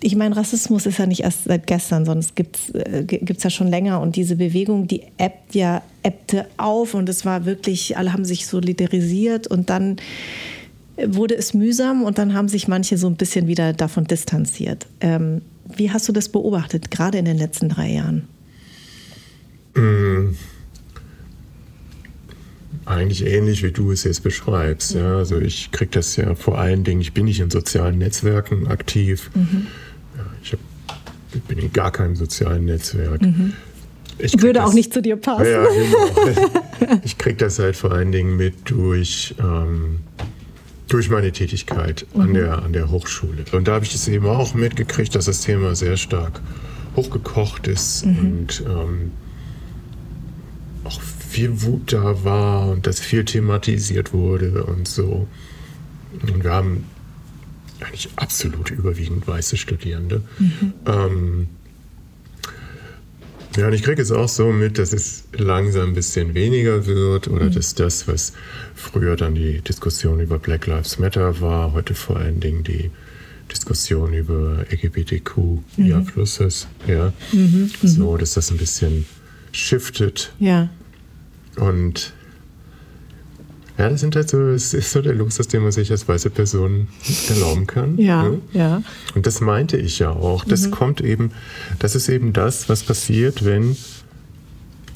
[0.05, 3.51] ich meine, Rassismus ist ja nicht erst seit gestern, sondern es gibt es äh, ja
[3.51, 4.03] schon länger.
[4.03, 8.47] Und diese Bewegung, die ebbt ja, ebbte auf und es war wirklich, alle haben sich
[8.47, 9.97] solidarisiert und dann
[11.07, 14.87] wurde es mühsam und dann haben sich manche so ein bisschen wieder davon distanziert.
[15.01, 15.41] Ähm,
[15.75, 18.29] wie hast du das beobachtet, gerade in den letzten drei Jahren?
[19.75, 20.35] Mmh
[22.87, 24.95] eigentlich ähnlich, wie du es jetzt beschreibst.
[24.95, 28.67] Ja, also ich kriege das ja vor allen Dingen, ich bin nicht in sozialen Netzwerken
[28.67, 29.31] aktiv.
[29.35, 29.67] Mhm.
[31.35, 33.23] Ich, bin in gar keinem sozialen Netzwerk.
[33.23, 33.55] Mhm.
[34.19, 35.51] Ich Würde das, auch nicht zu dir passen.
[35.51, 37.01] Ja, genau.
[37.05, 40.01] ich kriege das halt vor allen Dingen mit durch, ähm,
[40.89, 42.21] durch meine Tätigkeit mhm.
[42.21, 43.45] an, der, an der Hochschule.
[43.53, 46.41] Und da habe ich es eben auch mitgekriegt, dass das Thema sehr stark
[46.95, 48.19] hochgekocht ist mhm.
[48.19, 49.11] und ähm,
[50.85, 55.27] auch viel Wut da war und dass viel thematisiert wurde und so.
[56.23, 56.85] Und wir haben
[57.85, 60.23] eigentlich absolut überwiegend weiße Studierende.
[60.39, 60.73] Mhm.
[60.87, 61.49] Ähm,
[63.57, 67.29] ja, und ich kriege es auch so mit, dass es langsam ein bisschen weniger wird
[67.29, 67.53] oder mhm.
[67.53, 68.33] dass das, was
[68.75, 72.91] früher dann die Diskussion über Black Lives Matter war, heute vor allen Dingen die
[73.51, 75.63] Diskussion über LGBTQ, mhm.
[75.77, 77.71] ja, Pluses, ja, mhm.
[77.81, 77.89] mhm.
[77.89, 79.05] so, dass das ein bisschen
[79.53, 80.33] shiftet.
[80.41, 80.69] Ja.
[81.57, 82.13] und
[83.77, 86.31] ja, das sind halt so, es ist so der Luxus, den man sich als weiße
[86.31, 86.89] Person
[87.29, 87.99] erlauben kann.
[87.99, 88.41] Ja, ne?
[88.53, 88.83] ja.
[89.15, 90.45] Und das meinte ich ja auch.
[90.45, 90.71] Das mhm.
[90.71, 91.33] kommt eben,
[91.81, 93.77] das ist eben das, was passiert, wenn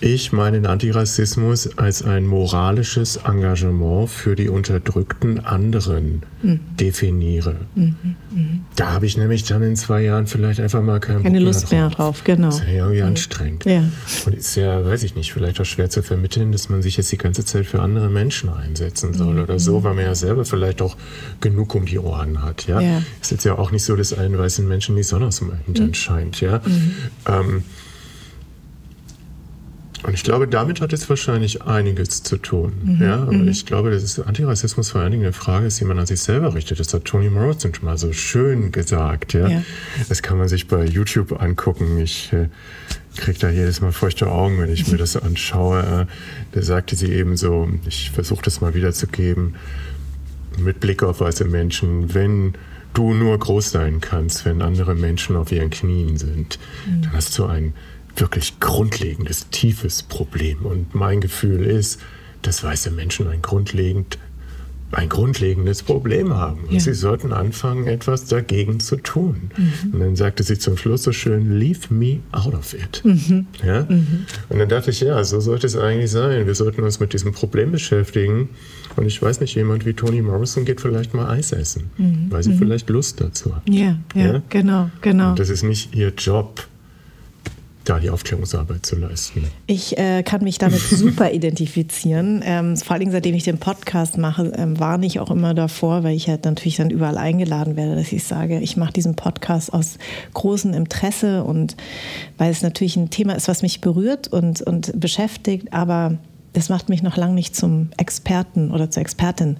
[0.01, 6.61] ich meinen Antirassismus als ein moralisches Engagement für die unterdrückten anderen mhm.
[6.79, 7.57] definiere.
[7.75, 7.97] Mhm.
[8.31, 8.61] Mhm.
[8.77, 11.71] Da habe ich nämlich dann in zwei Jahren vielleicht einfach mal keinen keine Bock Lust
[11.73, 12.19] mehr drauf.
[12.19, 12.25] drauf.
[12.25, 12.47] Genau.
[12.47, 13.65] Das ist ja irgendwie anstrengend.
[13.65, 13.85] Ja.
[14.27, 17.11] Und ist ja, weiß ich nicht, vielleicht auch schwer zu vermitteln, dass man sich jetzt
[17.11, 19.43] die ganze Zeit für andere Menschen einsetzen soll mhm.
[19.43, 20.97] oder so, weil man ja selber vielleicht auch
[21.41, 22.67] genug um die Ohren hat.
[22.69, 23.03] Ja, ja.
[23.21, 25.89] ist jetzt ja auch nicht so, dass allen weißen Menschen die Sonne aus dem Hintern
[25.89, 25.95] mhm.
[25.95, 26.41] scheint.
[26.41, 26.61] Ja.
[26.65, 26.95] Mhm.
[27.27, 27.63] Ähm,
[30.05, 32.73] und ich glaube, damit hat es wahrscheinlich einiges zu tun.
[32.83, 33.49] Mhm, ja, aber mhm.
[33.49, 36.55] ich glaube, dass Antirassismus vor allen Dingen eine Frage ist, die man an sich selber
[36.55, 36.79] richtet.
[36.79, 39.33] Das hat Toni Morrison schon mal so schön gesagt.
[39.33, 39.49] Ja?
[39.49, 39.63] ja.
[40.09, 41.99] Das kann man sich bei YouTube angucken.
[41.99, 42.49] Ich äh,
[43.17, 45.81] kriege da jedes Mal feuchte Augen, wenn ich mir das anschaue.
[45.81, 46.07] Äh,
[46.53, 49.57] da sagte sie eben so, ich versuche das mal wiederzugeben,
[50.59, 52.55] mit Blick auf weiße Menschen, wenn
[52.95, 57.03] du nur groß sein kannst, wenn andere Menschen auf ihren Knien sind, mhm.
[57.03, 57.75] dann hast du ein
[58.21, 60.65] wirklich grundlegendes, tiefes Problem.
[60.65, 62.01] Und mein Gefühl ist,
[62.43, 64.19] dass weiße Menschen ein grundlegend
[64.91, 66.65] ein grundlegendes Problem haben.
[66.65, 66.81] Und ja.
[66.81, 69.51] sie sollten anfangen, etwas dagegen zu tun.
[69.57, 69.93] Mhm.
[69.95, 73.03] Und dann sagte sie zum Schluss so schön, leave me out of it.
[73.05, 73.47] Mhm.
[73.63, 73.83] Ja?
[73.83, 74.25] Mhm.
[74.49, 76.47] Und dann dachte ich, ja, so sollte es eigentlich sein.
[76.47, 78.49] Wir sollten uns mit diesem Problem beschäftigen.
[78.97, 82.27] Und ich weiß nicht, jemand wie Toni Morrison geht vielleicht mal Eis essen, mhm.
[82.31, 82.59] weil sie mhm.
[82.59, 83.69] vielleicht Lust dazu hat.
[83.69, 84.43] Ja, ja, ja?
[84.49, 85.31] genau, genau.
[85.31, 86.67] Und das ist nicht ihr Job
[87.89, 89.45] da die Aufklärungsarbeit zu leisten.
[89.67, 92.43] Ich äh, kann mich damit super identifizieren.
[92.45, 96.15] Ähm, vor allem seitdem ich den Podcast mache, ähm, warne ich auch immer davor, weil
[96.15, 99.99] ich ja natürlich dann überall eingeladen werde, dass ich sage, ich mache diesen Podcast aus
[100.35, 101.77] großem Interesse und
[102.37, 106.19] weil es natürlich ein Thema ist, was mich berührt und, und beschäftigt, aber
[106.53, 109.59] das macht mich noch lange nicht zum Experten oder zur Expertin.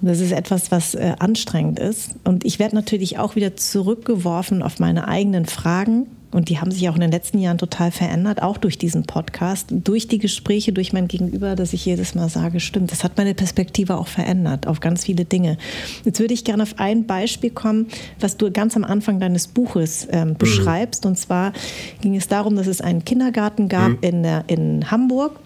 [0.00, 2.14] Und das ist etwas, was äh, anstrengend ist.
[2.24, 6.88] Und ich werde natürlich auch wieder zurückgeworfen auf meine eigenen Fragen und die haben sich
[6.88, 10.92] auch in den letzten Jahren total verändert, auch durch diesen Podcast, durch die Gespräche, durch
[10.92, 14.80] mein Gegenüber, dass ich jedes Mal sage, stimmt, das hat meine Perspektive auch verändert auf
[14.80, 15.56] ganz viele Dinge.
[16.04, 17.86] Jetzt würde ich gerne auf ein Beispiel kommen,
[18.20, 20.34] was du ganz am Anfang deines Buches ähm, mhm.
[20.34, 21.04] beschreibst.
[21.04, 21.10] Mhm.
[21.10, 21.52] Und zwar
[22.02, 23.98] ging es darum, dass es einen Kindergarten gab mhm.
[24.02, 25.40] in, der, in Hamburg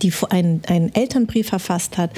[0.00, 2.10] die einen, einen Elternbrief verfasst hat,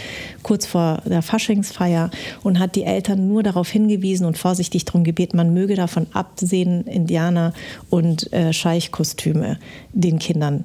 [0.42, 2.10] kurz vor der Faschingsfeier,
[2.42, 6.86] und hat die Eltern nur darauf hingewiesen und vorsichtig darum gebeten, man möge davon absehen,
[6.86, 7.52] Indianer
[7.90, 9.58] und äh, Scheichkostüme
[9.92, 10.64] den Kindern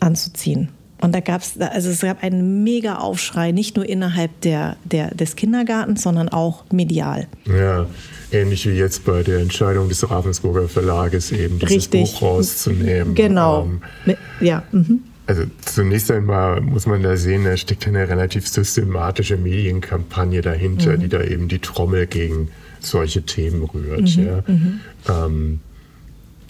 [0.00, 0.68] anzuziehen.
[1.00, 5.14] Und da gab es, also es gab einen mega Aufschrei, nicht nur innerhalb der, der,
[5.14, 7.26] des Kindergartens, sondern auch medial.
[7.44, 7.86] Ja,
[8.32, 12.12] ähnlich wie jetzt bei der Entscheidung des Ravensburger Verlages eben dieses Richtig.
[12.12, 13.14] Buch rauszunehmen.
[13.14, 13.68] Genau.
[14.06, 14.62] Ähm, ja.
[14.72, 15.02] Mhm.
[15.26, 21.00] Also zunächst einmal muss man da sehen, da steckt eine relativ systematische Medienkampagne dahinter, mhm.
[21.00, 22.48] die da eben die Trommel gegen
[22.80, 24.16] solche Themen rührt.
[24.16, 24.26] Mhm.
[24.26, 24.44] Ja.
[24.46, 24.80] Mhm.
[25.08, 25.60] Ähm,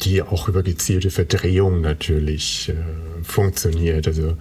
[0.02, 2.74] die auch über gezielte Verdrehung natürlich äh,
[3.24, 4.06] funktioniert.
[4.06, 4.36] Also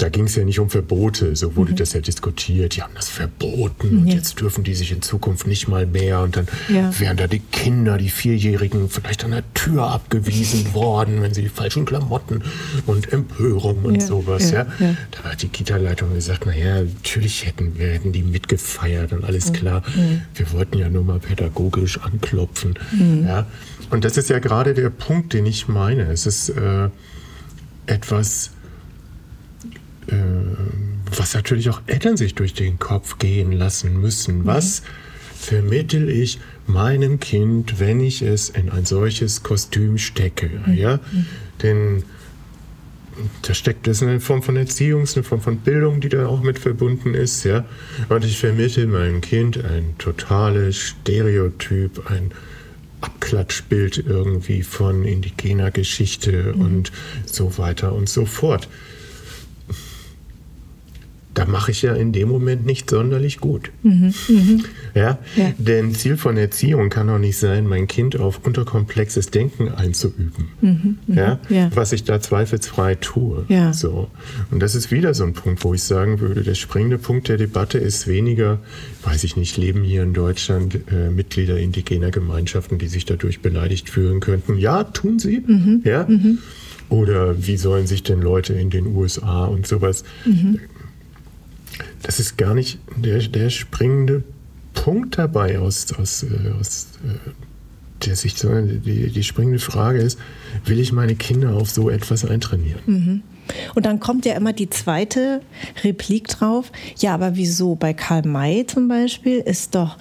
[0.00, 1.76] da ging es ja nicht um Verbote, so wurde mhm.
[1.76, 2.76] das ja diskutiert.
[2.76, 6.20] Die haben das verboten und jetzt dürfen die sich in Zukunft nicht mal mehr.
[6.20, 6.90] Und dann ja.
[6.98, 11.48] wären da die Kinder, die Vierjährigen, vielleicht an der Tür abgewiesen worden, wenn sie die
[11.48, 12.42] falschen Klamotten
[12.86, 14.00] und Empörung und ja.
[14.00, 14.50] sowas.
[14.50, 14.96] Ja, ja.
[15.10, 19.82] Da hat die Kita-Leitung gesagt, naja, natürlich hätten wir hätten die mitgefeiert und alles klar.
[20.34, 22.78] Wir wollten ja nur mal pädagogisch anklopfen.
[22.92, 23.26] Mhm.
[23.26, 23.46] Ja.
[23.90, 26.04] Und das ist ja gerade der Punkt, den ich meine.
[26.04, 26.88] Es ist äh,
[27.86, 28.52] etwas
[31.16, 34.38] was natürlich auch Eltern sich durch den Kopf gehen lassen müssen.
[34.38, 34.46] Mhm.
[34.46, 34.82] Was
[35.34, 40.50] vermittel ich meinem Kind, wenn ich es in ein solches Kostüm stecke?
[40.66, 40.74] Mhm.
[40.74, 40.96] Ja?
[40.96, 41.26] Mhm.
[41.62, 42.02] Denn
[43.42, 46.58] da steckt das eine Form von Erziehung, eine Form von Bildung, die da auch mit
[46.58, 47.64] verbunden ist, ja.
[48.08, 52.30] Und ich vermittle meinem Kind ein totales Stereotyp, ein
[53.02, 56.60] Abklatschbild irgendwie von indigener Geschichte mhm.
[56.60, 56.92] und
[57.26, 58.68] so weiter und so fort
[61.40, 63.70] da mache ich ja in dem Moment nicht sonderlich gut.
[63.82, 64.64] Mhm, mhm.
[64.94, 65.18] Ja?
[65.36, 65.52] ja?
[65.56, 70.48] Denn Ziel von Erziehung kann doch nicht sein, mein Kind auf unterkomplexes Denken einzuüben.
[70.60, 71.40] Mhm, mhm, ja?
[71.48, 71.70] ja?
[71.74, 73.46] Was ich da zweifelsfrei tue.
[73.48, 73.72] Ja.
[73.72, 74.10] So.
[74.50, 77.38] Und das ist wieder so ein Punkt, wo ich sagen würde, der springende Punkt der
[77.38, 78.58] Debatte ist weniger,
[79.04, 83.88] weiß ich nicht, leben hier in Deutschland äh, Mitglieder indigener Gemeinschaften, die sich dadurch beleidigt
[83.88, 84.58] fühlen könnten.
[84.58, 85.42] Ja, tun sie.
[85.46, 86.04] Mhm, ja.
[86.06, 86.38] Mhm.
[86.90, 90.04] Oder wie sollen sich denn Leute in den USA und sowas
[92.02, 94.22] das ist gar nicht der, der springende
[94.74, 97.30] Punkt dabei aus, aus, äh, aus äh,
[98.06, 100.18] der sich so, die, die springende Frage ist,
[100.64, 102.80] will ich meine Kinder auf so etwas eintrainieren?
[102.86, 103.22] Mhm.
[103.74, 105.42] Und dann kommt ja immer die zweite
[105.82, 106.70] Replik drauf.
[106.98, 107.74] Ja, aber wieso?
[107.74, 109.98] Bei Karl May zum Beispiel ist doch,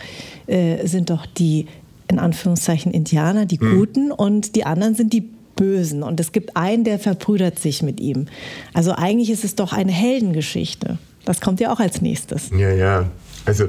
[0.48, 1.66] äh, sind doch die
[2.08, 3.78] in Anführungszeichen Indianer die mhm.
[3.78, 6.04] Guten und die anderen sind die Bösen.
[6.04, 8.26] Und es gibt einen, der verbrüdert sich mit ihm.
[8.74, 10.98] Also eigentlich ist es doch eine Heldengeschichte.
[11.30, 12.50] Das kommt ja auch als nächstes.
[12.58, 13.12] Ja, ja.
[13.46, 13.68] Also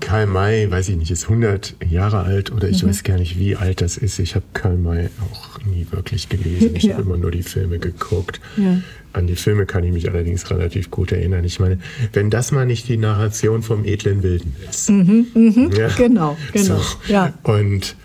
[0.00, 2.88] Karl May, weiß ich nicht, ist 100 Jahre alt oder ich mhm.
[2.88, 4.18] weiß gar nicht, wie alt das ist.
[4.18, 6.76] Ich habe Karl May auch nie wirklich gelesen.
[6.76, 6.92] Ich ja.
[6.92, 8.38] habe immer nur die Filme geguckt.
[8.58, 8.82] Ja.
[9.14, 11.42] An die Filme kann ich mich allerdings relativ gut erinnern.
[11.44, 11.78] Ich meine,
[12.12, 14.90] wenn das mal nicht die Narration vom edlen Wilden ist.
[14.90, 15.70] Mhm, mhm.
[15.74, 15.88] Ja.
[15.88, 16.76] Genau, genau.
[16.76, 16.82] So.
[17.08, 17.32] Ja.
[17.44, 17.96] Und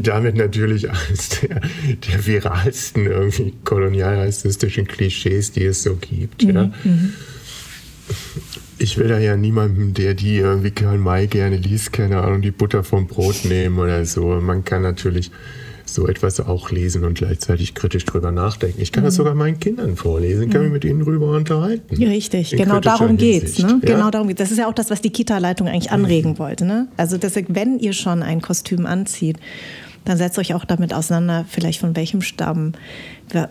[0.00, 1.60] damit natürlich eines der,
[2.08, 6.44] der viralsten irgendwie kolonialrassistischen Klischees, die es so gibt.
[6.44, 6.70] Mhm, ja.
[8.78, 12.50] Ich will da ja niemandem, der die irgendwie Karl May gerne liest, keine Ahnung, die
[12.50, 14.40] Butter vom Brot nehmen oder so.
[14.40, 15.30] Man kann natürlich
[15.84, 18.80] so etwas auch lesen und gleichzeitig kritisch drüber nachdenken.
[18.80, 19.06] Ich kann mhm.
[19.06, 20.72] das sogar meinen Kindern vorlesen, kann mhm.
[20.72, 22.00] mich mit ihnen drüber unterhalten.
[22.00, 23.58] Ja, richtig, genau darum geht es.
[23.58, 23.80] Ne?
[23.82, 23.94] Ja?
[23.94, 24.38] Genau darum geht's.
[24.38, 26.38] Das ist ja auch das, was die Kita-Leitung eigentlich anregen mhm.
[26.38, 26.64] wollte.
[26.64, 26.88] Ne?
[26.96, 29.36] Also, dass, wenn ihr schon ein Kostüm anzieht,
[30.04, 32.72] dann setzt euch auch damit auseinander, vielleicht von welchem Stamm,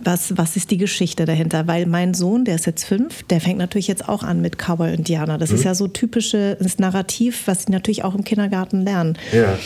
[0.04, 1.68] was, was ist die Geschichte dahinter.
[1.68, 4.94] Weil mein Sohn, der ist jetzt fünf, der fängt natürlich jetzt auch an mit Cowboy
[4.94, 5.38] Indianer.
[5.38, 5.56] Das mhm.
[5.56, 9.18] ist ja so typisches Narrativ, was sie natürlich auch im Kindergarten lernen.
[9.32, 9.58] Ja.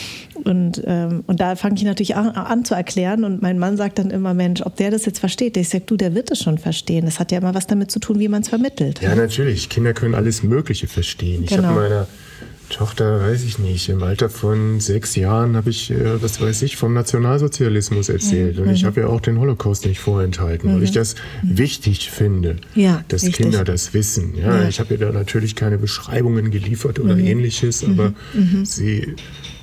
[0.44, 3.98] Und, ähm, und da fange ich natürlich an, an, zu erklären und mein Mann sagt
[3.98, 5.56] dann immer, Mensch, ob der das jetzt versteht.
[5.56, 7.04] Ich sage, du, der wird es schon verstehen.
[7.04, 9.02] Das hat ja immer was damit zu tun, wie man es vermittelt.
[9.02, 9.68] Ja, natürlich.
[9.68, 11.44] Kinder können alles Mögliche verstehen.
[11.44, 11.68] Ich genau.
[11.68, 12.06] habe meiner
[12.68, 16.76] Tochter, weiß ich nicht, im Alter von sechs Jahren habe ich, äh, was weiß ich,
[16.76, 18.56] vom Nationalsozialismus erzählt.
[18.56, 18.62] Mhm.
[18.62, 18.86] Und ich mhm.
[18.86, 20.76] habe ja auch den Holocaust nicht vorenthalten, mhm.
[20.76, 21.58] weil ich das mhm.
[21.58, 23.44] wichtig finde, ja, dass richtig.
[23.44, 24.34] Kinder das wissen.
[24.36, 24.68] Ja, ja.
[24.68, 27.26] Ich habe ihr da natürlich keine Beschreibungen geliefert oder mhm.
[27.26, 28.64] ähnliches, aber mhm.
[28.64, 29.14] sie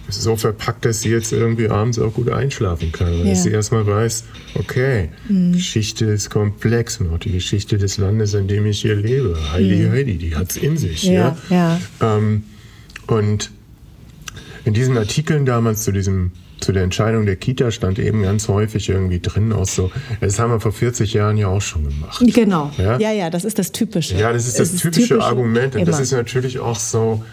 [0.09, 3.19] so verpackt, dass sie jetzt irgendwie abends auch gut einschlafen kann.
[3.19, 3.25] Ja.
[3.25, 4.25] Dass sie erstmal weiß,
[4.55, 5.09] okay,
[5.51, 9.37] Geschichte ist komplex und auch die Geschichte des Landes, in dem ich hier lebe.
[9.51, 11.03] Heidi, Heidi, die hat es in sich.
[11.03, 11.79] Ja, ja.
[12.01, 12.43] Ähm,
[13.07, 13.51] und
[14.65, 16.31] in diesen Artikeln damals zu diesem
[16.63, 19.91] zu der Entscheidung der Kita stand eben ganz häufig irgendwie drin auch so,
[20.21, 22.23] das haben wir vor 40 Jahren ja auch schon gemacht.
[22.25, 22.71] Genau.
[22.77, 24.15] Ja, ja, ja das ist das Typische.
[24.15, 25.75] Ja, das ist das, das typische, typische Argument.
[25.75, 25.91] Und immer.
[25.91, 27.23] das ist natürlich auch so,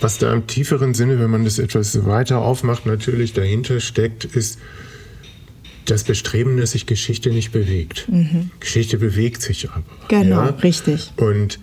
[0.00, 4.58] was da im tieferen Sinne, wenn man das etwas weiter aufmacht, natürlich dahinter steckt, ist
[5.86, 8.06] das Bestreben, dass sich Geschichte nicht bewegt.
[8.08, 8.50] Mhm.
[8.60, 9.82] Geschichte bewegt sich aber.
[10.08, 10.50] Genau, ja?
[10.62, 11.12] richtig.
[11.16, 11.58] Und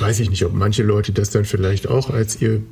[0.00, 2.62] weiß ich nicht, ob manche Leute das dann vielleicht auch als ihr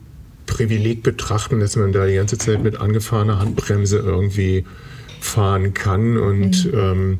[0.46, 4.64] Privileg betrachten, dass man da die ganze Zeit mit angefahrener Handbremse irgendwie
[5.20, 6.78] fahren kann und mhm.
[6.78, 7.18] ähm,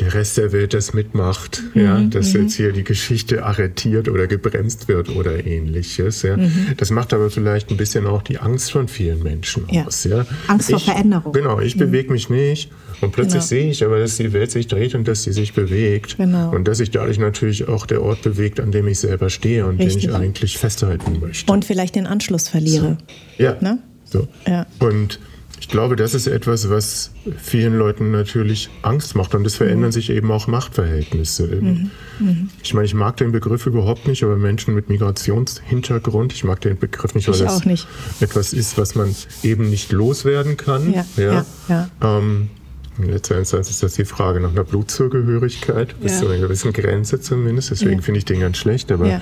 [0.00, 2.42] der Rest der Welt das mitmacht, mhm, ja, dass mhm.
[2.42, 6.22] jetzt hier die Geschichte arretiert oder gebremst wird oder ähnliches.
[6.22, 6.36] Ja.
[6.36, 6.74] Mhm.
[6.76, 9.86] Das macht aber vielleicht ein bisschen auch die Angst von vielen Menschen ja.
[9.86, 10.04] aus.
[10.04, 10.24] Ja.
[10.46, 11.32] Angst vor Veränderung.
[11.32, 11.80] Genau, ich mhm.
[11.80, 12.70] bewege mich nicht
[13.00, 13.44] und plötzlich genau.
[13.44, 16.50] sehe ich aber, dass die Welt sich dreht und dass sie sich bewegt genau.
[16.50, 19.78] und dass sich dadurch natürlich auch der Ort bewegt, an dem ich selber stehe und
[19.78, 20.02] Richtig.
[20.02, 21.52] den ich eigentlich festhalten möchte.
[21.52, 22.98] Und vielleicht den Anschluss verliere.
[23.36, 23.44] So.
[23.44, 23.56] Ja.
[23.60, 23.78] Ne?
[24.04, 24.26] So.
[24.46, 24.66] ja.
[24.80, 25.20] Und
[25.60, 29.92] ich glaube, das ist etwas, was vielen Leuten natürlich Angst macht und es verändern mhm.
[29.92, 31.46] sich eben auch Machtverhältnisse.
[31.46, 31.90] Mhm.
[32.18, 32.50] Mhm.
[32.62, 36.78] Ich meine, ich mag den Begriff überhaupt nicht, aber Menschen mit Migrationshintergrund, ich mag den
[36.78, 37.86] Begriff nicht, weil ich das nicht.
[38.20, 40.92] etwas ist, was man eben nicht loswerden kann.
[40.92, 41.32] Ja, ja.
[41.32, 42.18] ja, ja.
[42.18, 42.50] Ähm,
[42.98, 46.18] in letzter Instanz ist das die Frage nach einer Blutzugehörigkeit, bis ja.
[46.20, 47.70] zu einer gewissen Grenze zumindest.
[47.70, 49.20] Deswegen finde ich den ganz schlecht, aber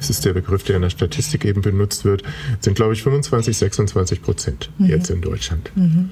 [0.00, 2.22] das ist der Begriff, der in der Statistik eben benutzt wird,
[2.60, 4.86] sind, glaube ich, 25, 26 Prozent mhm.
[4.86, 5.70] jetzt in Deutschland.
[5.74, 6.10] Mhm.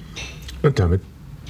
[0.61, 1.01] Und damit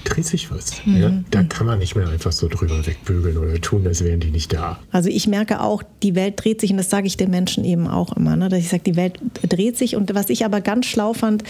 [0.06, 0.86] dreht sich was.
[0.86, 0.98] Mhm.
[0.98, 1.24] Ja?
[1.32, 4.54] Da kann man nicht mehr einfach so drüber wegbügeln oder tun, als wären die nicht
[4.54, 4.80] da.
[4.92, 7.88] Also ich merke auch, die Welt dreht sich und das sage ich den Menschen eben
[7.88, 8.50] auch immer, ne?
[8.50, 11.44] dass ich sage, die Welt dreht sich und was ich aber ganz schlau fand,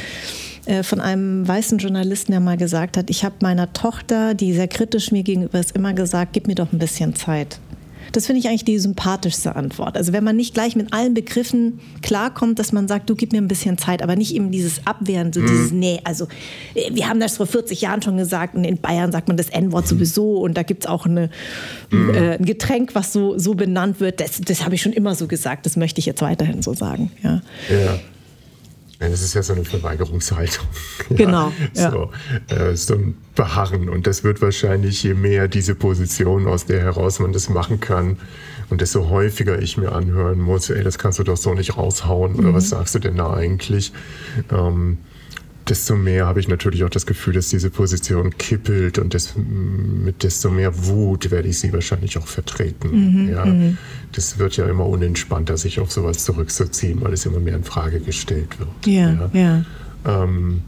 [0.65, 4.67] äh, von einem weißen Journalisten, der mal gesagt hat, ich habe meiner Tochter, die sehr
[4.67, 7.59] kritisch mir gegenüber ist, immer gesagt, gib mir doch ein bisschen Zeit.
[8.11, 9.97] Das finde ich eigentlich die sympathischste Antwort.
[9.97, 13.39] Also wenn man nicht gleich mit allen Begriffen klarkommt, dass man sagt, du gib mir
[13.39, 15.47] ein bisschen Zeit, aber nicht eben dieses Abwehren, so mhm.
[15.47, 16.27] dieses Nee, also
[16.75, 19.49] äh, wir haben das vor 40 Jahren schon gesagt und in Bayern sagt man das
[19.49, 21.29] N-Wort sowieso und da gibt es auch eine,
[21.91, 22.09] mhm.
[22.09, 24.19] äh, ein Getränk, was so, so benannt wird.
[24.19, 27.11] Das, das habe ich schon immer so gesagt, das möchte ich jetzt weiterhin so sagen.
[27.23, 27.41] Ja.
[27.69, 27.99] ja.
[28.99, 30.67] Das ist ja so eine Verweigerungshaltung.
[31.09, 31.51] Genau.
[31.73, 32.11] Ja, so,
[32.53, 33.89] äh, so ein Beharren.
[33.89, 38.17] Und das wird wahrscheinlich, je mehr diese Position, aus der heraus man das machen kann,
[38.69, 42.35] und desto häufiger ich mir anhören muss, ey, das kannst du doch so nicht raushauen,
[42.35, 42.53] oder mhm.
[42.53, 43.91] was sagst du denn da eigentlich?
[44.51, 44.97] Ähm,
[45.69, 50.23] desto mehr habe ich natürlich auch das Gefühl, dass diese Position kippelt und des, mit
[50.23, 52.89] desto mehr Wut werde ich sie wahrscheinlich auch vertreten.
[53.23, 53.77] Mhm, ja, mhm.
[54.11, 57.99] Das wird ja immer unentspannter, sich auf sowas zurückzuziehen, weil es immer mehr in Frage
[57.99, 58.69] gestellt wird.
[58.85, 59.29] Ja, ja.
[59.33, 59.65] ja.
[60.23, 60.61] Ähm,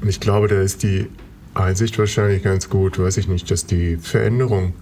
[0.00, 1.06] und ich glaube, da ist die
[1.54, 4.72] Einsicht wahrscheinlich ganz gut, weiß ich nicht, dass die Veränderung,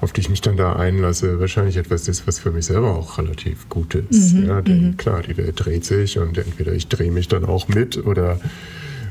[0.00, 3.18] auf die ich mich dann da einlasse, wahrscheinlich etwas ist, was für mich selber auch
[3.18, 4.34] relativ gut ist.
[4.34, 4.96] Mhm, ja, denn mhm.
[4.96, 8.40] klar, die Welt dreht sich und entweder ich drehe mich dann auch mit oder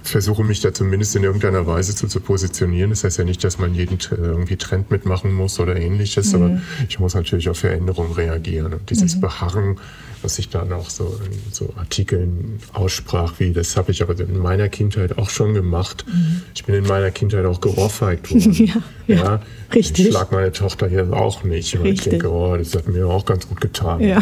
[0.03, 2.91] versuche mich da zumindest in irgendeiner Weise zu, zu positionieren.
[2.91, 6.35] Das heißt ja nicht, dass man jeden irgendwie Trend mitmachen muss oder ähnliches, mhm.
[6.35, 8.73] aber ich muss natürlich auf Veränderungen reagieren.
[8.73, 9.21] Und dieses mhm.
[9.21, 9.79] Beharren,
[10.21, 14.37] was ich dann auch so in so Artikeln aussprach, wie das habe ich aber in
[14.37, 16.05] meiner Kindheit auch schon gemacht.
[16.07, 16.41] Mhm.
[16.55, 18.53] Ich bin in meiner Kindheit auch geohrfeigt worden.
[18.65, 18.75] ja,
[19.07, 19.41] ja, ja,
[19.73, 20.07] richtig.
[20.07, 21.77] Ich schlag meine Tochter hier auch nicht.
[21.77, 24.01] Und ich denke, oh, das hat mir auch ganz gut getan.
[24.07, 24.19] Ja.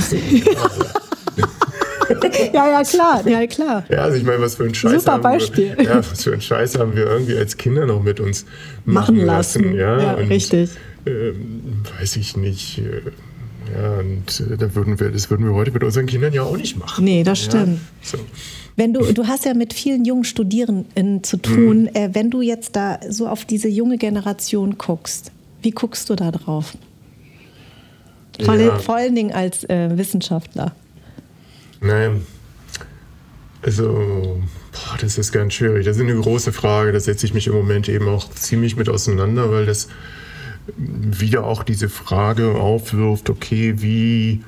[2.54, 3.84] ja, ja, klar, ja, klar.
[3.90, 5.76] Ja, also ich meine, was für ein Scheiß Super Beispiel.
[5.76, 8.46] Wir, ja, was für ein Scheiß haben wir irgendwie als Kinder noch mit uns
[8.86, 9.64] machen, machen lassen.
[9.64, 9.76] lassen.
[9.76, 10.70] Ja, ja und, richtig.
[11.06, 12.78] Ähm, weiß ich nicht.
[12.78, 13.02] Äh,
[13.74, 16.58] ja, und äh, da würden wir, das würden wir heute mit unseren Kindern ja auch
[16.58, 17.04] nicht machen.
[17.04, 17.80] Nee, das stimmt.
[18.02, 18.18] Ja, so.
[18.76, 21.84] Wenn du, du hast ja mit vielen jungen Studierenden zu tun.
[21.84, 21.90] Mhm.
[21.94, 26.32] Äh, wenn du jetzt da so auf diese junge Generation guckst, wie guckst du da
[26.32, 26.78] drauf?
[28.44, 28.78] Vor, ja.
[28.80, 30.76] vor allen Dingen als äh, Wissenschaftler.
[31.80, 32.26] Nein.
[33.62, 34.42] Also,
[34.72, 35.86] boah, das ist ganz schwierig.
[35.86, 36.92] Das ist eine große Frage.
[36.92, 39.88] Da setze ich mich im Moment eben auch ziemlich mit auseinander, weil das
[40.78, 44.44] wieder auch diese Frage aufwirft, okay, wie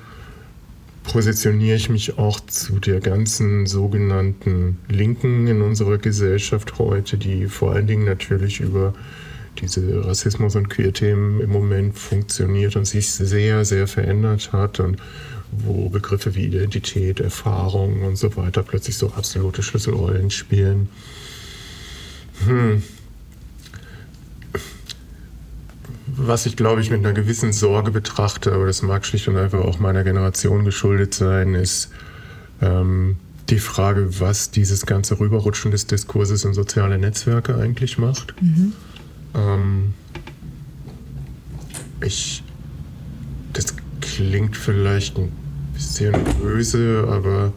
[1.03, 7.74] positioniere ich mich auch zu der ganzen sogenannten Linken in unserer Gesellschaft heute, die vor
[7.74, 8.93] allen Dingen natürlich über
[9.59, 14.97] diese Rassismus- und Queer-Themen im Moment funktioniert und sich sehr, sehr verändert hat und
[15.51, 20.89] wo Begriffe wie Identität, Erfahrung und so weiter plötzlich so absolute Schlüsselrollen spielen.
[22.45, 22.84] Hm.
[26.20, 29.59] Was ich, glaube ich, mit einer gewissen Sorge betrachte, aber das mag schlicht und einfach
[29.59, 31.91] auch meiner Generation geschuldet sein, ist
[32.59, 33.18] ähm,
[33.49, 38.34] die Frage, was dieses ganze Rüberrutschen des Diskurses in soziale Netzwerke eigentlich macht.
[38.41, 38.74] Mhm.
[39.36, 39.93] Ähm,
[42.01, 42.43] ich,
[43.53, 45.32] das klingt vielleicht ein
[45.74, 47.53] bisschen böse, aber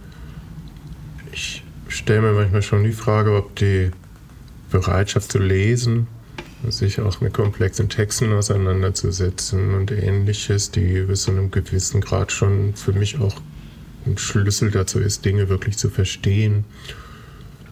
[1.32, 3.90] ich stelle mir manchmal schon die Frage, ob die
[4.70, 6.06] Bereitschaft zu lesen,
[6.68, 12.74] sich auch mit komplexen Texten auseinanderzusetzen und ähnliches, die bis zu einem gewissen Grad schon
[12.74, 13.40] für mich auch
[14.06, 16.64] ein Schlüssel dazu ist, Dinge wirklich zu verstehen.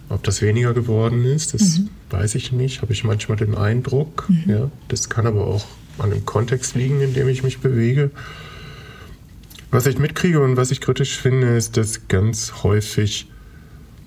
[0.09, 1.91] Ob das weniger geworden ist, das mhm.
[2.11, 4.25] weiß ich nicht, habe ich manchmal den Eindruck.
[4.29, 4.45] Mhm.
[4.47, 5.67] Ja, das kann aber auch
[5.99, 8.11] an dem Kontext liegen, in dem ich mich bewege.
[9.71, 13.29] Was ich mitkriege und was ich kritisch finde, ist, dass ganz häufig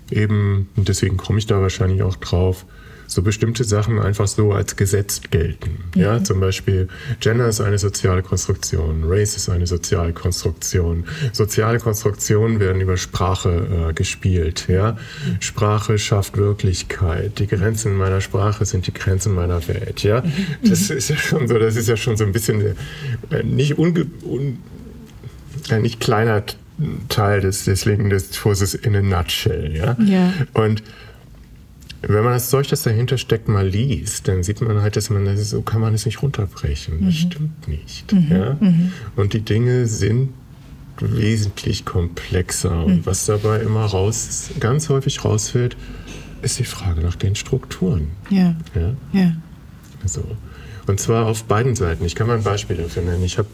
[0.09, 2.65] eben, und deswegen komme ich da wahrscheinlich auch drauf,
[3.11, 5.79] so bestimmte Sachen einfach so als gesetzt gelten.
[5.95, 6.01] Mhm.
[6.01, 6.87] Ja, zum Beispiel
[7.19, 11.03] Gender ist eine soziale Konstruktion, Race ist eine soziale Konstruktion.
[11.33, 14.67] Soziale Konstruktionen werden über Sprache äh, gespielt.
[14.69, 14.97] Ja,
[15.41, 17.39] Sprache schafft Wirklichkeit.
[17.39, 20.03] Die Grenzen meiner Sprache sind die Grenzen meiner Welt.
[20.03, 20.69] Ja, mhm.
[20.69, 21.59] das ist ja schon so.
[21.59, 22.61] Das ist ja schon so ein bisschen
[23.29, 24.59] äh, nicht unge un
[25.69, 26.43] ein nicht kleiner
[27.09, 29.75] Teil des, des linken Diskurses in a nutshell.
[29.75, 29.97] Ja?
[29.99, 30.33] ja.
[30.53, 30.81] Und
[32.01, 35.25] wenn man das Zeug, das dahinter steckt, mal liest, dann sieht man halt, dass man
[35.25, 37.05] das, so kann man es nicht runterbrechen.
[37.05, 37.17] Das mhm.
[37.17, 38.11] stimmt nicht.
[38.11, 38.27] Mhm.
[38.29, 38.57] Ja?
[38.59, 38.91] Mhm.
[39.15, 40.29] Und die Dinge sind
[40.99, 42.85] wesentlich komplexer.
[42.85, 43.05] Und mhm.
[43.05, 45.77] was dabei immer raus, ganz häufig rausfällt,
[46.41, 48.07] ist die Frage nach den Strukturen.
[48.31, 48.55] Ja.
[48.73, 48.95] ja?
[49.13, 49.35] ja.
[50.05, 50.23] So.
[50.87, 52.03] Und zwar auf beiden Seiten.
[52.05, 53.23] Ich kann mal ein Beispiel dafür nennen.
[53.23, 53.47] Ich habe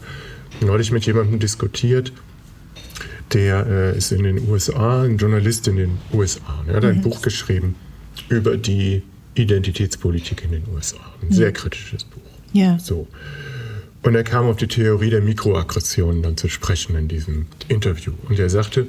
[0.62, 2.14] neulich mit jemandem diskutiert,
[3.34, 6.64] der äh, ist in den USA, ein Journalist in den USA.
[6.66, 7.02] Er hat ein mhm.
[7.02, 7.74] Buch geschrieben
[8.28, 9.02] über die
[9.34, 10.98] Identitätspolitik in den USA.
[11.22, 11.32] Ein mhm.
[11.32, 12.22] sehr kritisches Buch.
[12.52, 12.78] Ja.
[12.78, 13.06] So.
[14.02, 18.12] Und er kam auf die Theorie der Mikroaggressionen dann zu sprechen in diesem Interview.
[18.28, 18.86] Und er sagte,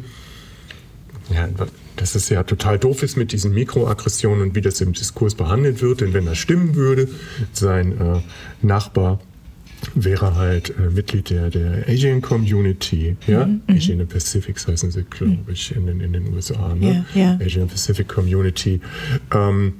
[1.34, 1.50] ja,
[1.96, 5.82] dass es ja total doof ist mit diesen Mikroaggressionen und wie das im Diskurs behandelt
[5.82, 6.02] wird.
[6.02, 7.10] Denn wenn das stimmen würde,
[7.52, 8.22] sein äh,
[8.62, 9.20] Nachbar
[9.96, 13.76] wäre halt äh, Mitglied der, der Asian Community, ja, mhm, mhm.
[13.76, 15.46] Asian Pacifics heißen sie, glaube mhm.
[15.52, 17.06] ich, in den, in den USA, ne?
[17.14, 17.40] Ja, ja.
[17.44, 18.82] Asian Pacific Community.
[19.34, 19.74] Ähm,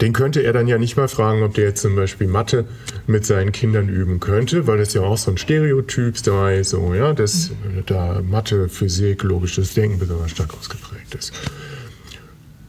[0.00, 2.64] den könnte er dann ja nicht mal fragen, ob der jetzt zum Beispiel Mathe
[3.06, 7.12] mit seinen Kindern üben könnte, weil das ja auch so ein Stereotyp sei, so, ja,
[7.12, 7.82] dass mhm.
[7.86, 11.32] da Mathe, Physik, logisches Denken besonders stark ausgeprägt ist.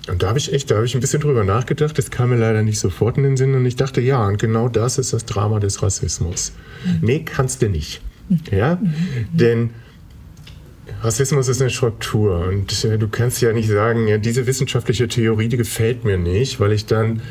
[0.09, 1.97] Und da habe ich echt, da habe ich ein bisschen drüber nachgedacht.
[1.97, 3.53] Das kam mir leider nicht sofort in den Sinn.
[3.55, 6.51] Und ich dachte, ja, und genau das ist das Drama des Rassismus.
[6.85, 6.99] Mhm.
[7.01, 8.01] Nee, kannst du nicht.
[8.27, 8.39] Mhm.
[8.51, 8.75] Ja?
[8.75, 8.91] Mhm.
[9.31, 9.69] Denn
[11.01, 12.47] Rassismus ist eine Struktur.
[12.47, 16.59] Und äh, du kannst ja nicht sagen, ja, diese wissenschaftliche Theorie, die gefällt mir nicht,
[16.59, 17.21] weil ich dann,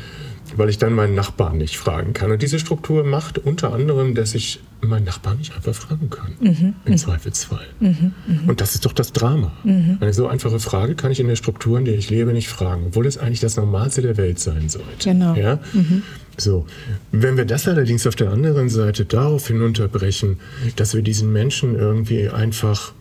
[0.57, 2.31] weil ich dann meinen Nachbarn nicht fragen kann.
[2.31, 6.75] Und diese Struktur macht unter anderem, dass ich meinen Nachbarn nicht einfach fragen kann, mhm.
[6.85, 7.67] im Zweifelsfall.
[7.79, 8.13] Mhm.
[8.27, 8.49] Mhm.
[8.49, 9.51] Und das ist doch das Drama.
[9.63, 9.97] Mhm.
[9.99, 12.85] Eine so einfache Frage kann ich in der Struktur, in der ich lebe, nicht fragen,
[12.87, 14.87] obwohl es eigentlich das Normalste der Welt sein sollte.
[15.03, 15.35] Genau.
[15.35, 15.59] Ja?
[15.73, 16.03] Mhm.
[16.37, 16.65] So,
[17.11, 20.39] wenn wir das allerdings auf der anderen Seite darauf hinunterbrechen,
[20.75, 22.93] dass wir diesen Menschen irgendwie einfach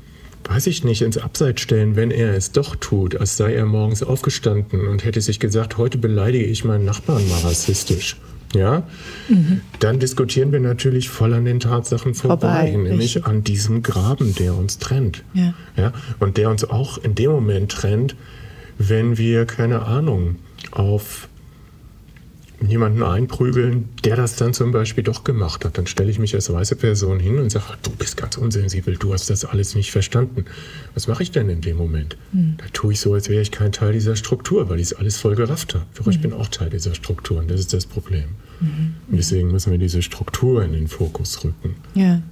[0.49, 4.03] weiß ich nicht, ins Abseits stellen, wenn er es doch tut, als sei er morgens
[4.03, 8.17] aufgestanden und hätte sich gesagt, heute beleidige ich meinen Nachbarn mal rassistisch
[8.53, 8.83] ja,
[9.29, 9.61] mhm.
[9.81, 13.27] dann diskutieren wir natürlich voll an den Tatsachen vorbei, vorbei nämlich richtig.
[13.27, 15.25] an diesem Graben, der uns trennt.
[15.35, 15.55] Ja.
[15.77, 15.93] ja.
[16.19, 18.15] Und der uns auch in dem Moment trennt,
[18.79, 20.37] wenn wir, keine Ahnung,
[20.71, 21.29] auf
[22.69, 25.79] jemanden einprügeln, der das dann zum Beispiel doch gemacht hat.
[25.79, 29.13] Dann stelle ich mich als weiße Person hin und sage, du bist ganz unsensibel, du
[29.13, 30.45] hast das alles nicht verstanden.
[30.95, 32.17] Was mache ich denn in dem Moment?
[32.33, 32.55] Mhm.
[32.59, 35.19] Da tue ich so, als wäre ich kein Teil dieser Struktur, weil ich es alles
[35.19, 35.87] voll gerafft habe.
[35.95, 36.13] Doch mhm.
[36.13, 38.25] ich bin auch Teil dieser Struktur und das ist das Problem.
[38.61, 38.95] Mhm.
[39.09, 41.77] Und deswegen müssen wir diese Struktur in den Fokus rücken.
[41.95, 42.23] Ja.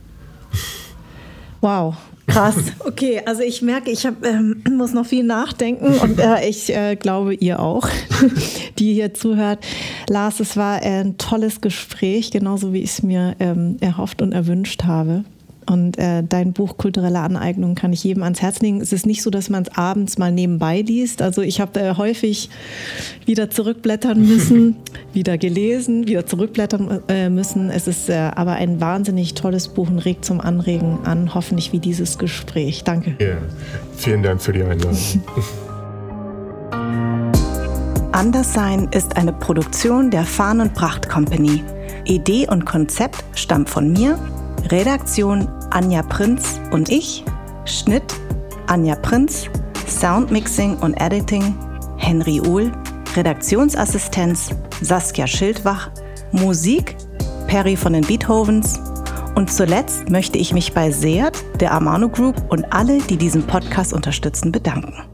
[1.61, 1.97] Wow,
[2.31, 2.57] krass.
[2.81, 6.97] Okay, also ich merke, ich hab, ähm, muss noch viel nachdenken und äh, ich äh,
[6.97, 7.89] glaube, ihr auch,
[8.79, 9.65] die hier zuhört.
[10.09, 14.85] Lars, es war ein tolles Gespräch, genauso wie ich es mir ähm, erhofft und erwünscht
[14.85, 15.25] habe.
[15.71, 18.81] Und äh, dein Buch Kulturelle Aneignung kann ich jedem ans Herz legen.
[18.81, 21.23] Es ist nicht so, dass man es abends mal nebenbei liest.
[21.23, 22.51] Also ich habe äh, häufig
[23.25, 24.75] wieder zurückblättern müssen,
[25.13, 27.71] wieder gelesen, wieder zurückblättern äh, müssen.
[27.71, 31.79] Es ist äh, aber ein wahnsinnig tolles Buch und regt zum Anregen an, hoffentlich wie
[31.79, 32.83] dieses Gespräch.
[32.83, 33.15] Danke.
[33.21, 33.37] Ja,
[33.97, 34.99] vielen Dank für die Einladung.
[38.13, 41.63] Anderssein ist eine Produktion der Fahn und Pracht Company.
[42.07, 44.19] Idee und Konzept stammt von mir,
[44.69, 47.25] Redaktion Anja Prinz und ich,
[47.65, 48.15] Schnitt
[48.67, 49.47] Anja Prinz,
[49.87, 51.55] Soundmixing und Editing
[51.97, 52.71] Henry Uhl,
[53.17, 54.51] Redaktionsassistenz
[54.81, 55.91] Saskia Schildwach,
[56.33, 56.97] Musik
[57.47, 58.81] Perry von den Beethovens
[59.35, 63.93] und zuletzt möchte ich mich bei Seat, der Amano Group und alle, die diesen Podcast
[63.93, 65.10] unterstützen, bedanken.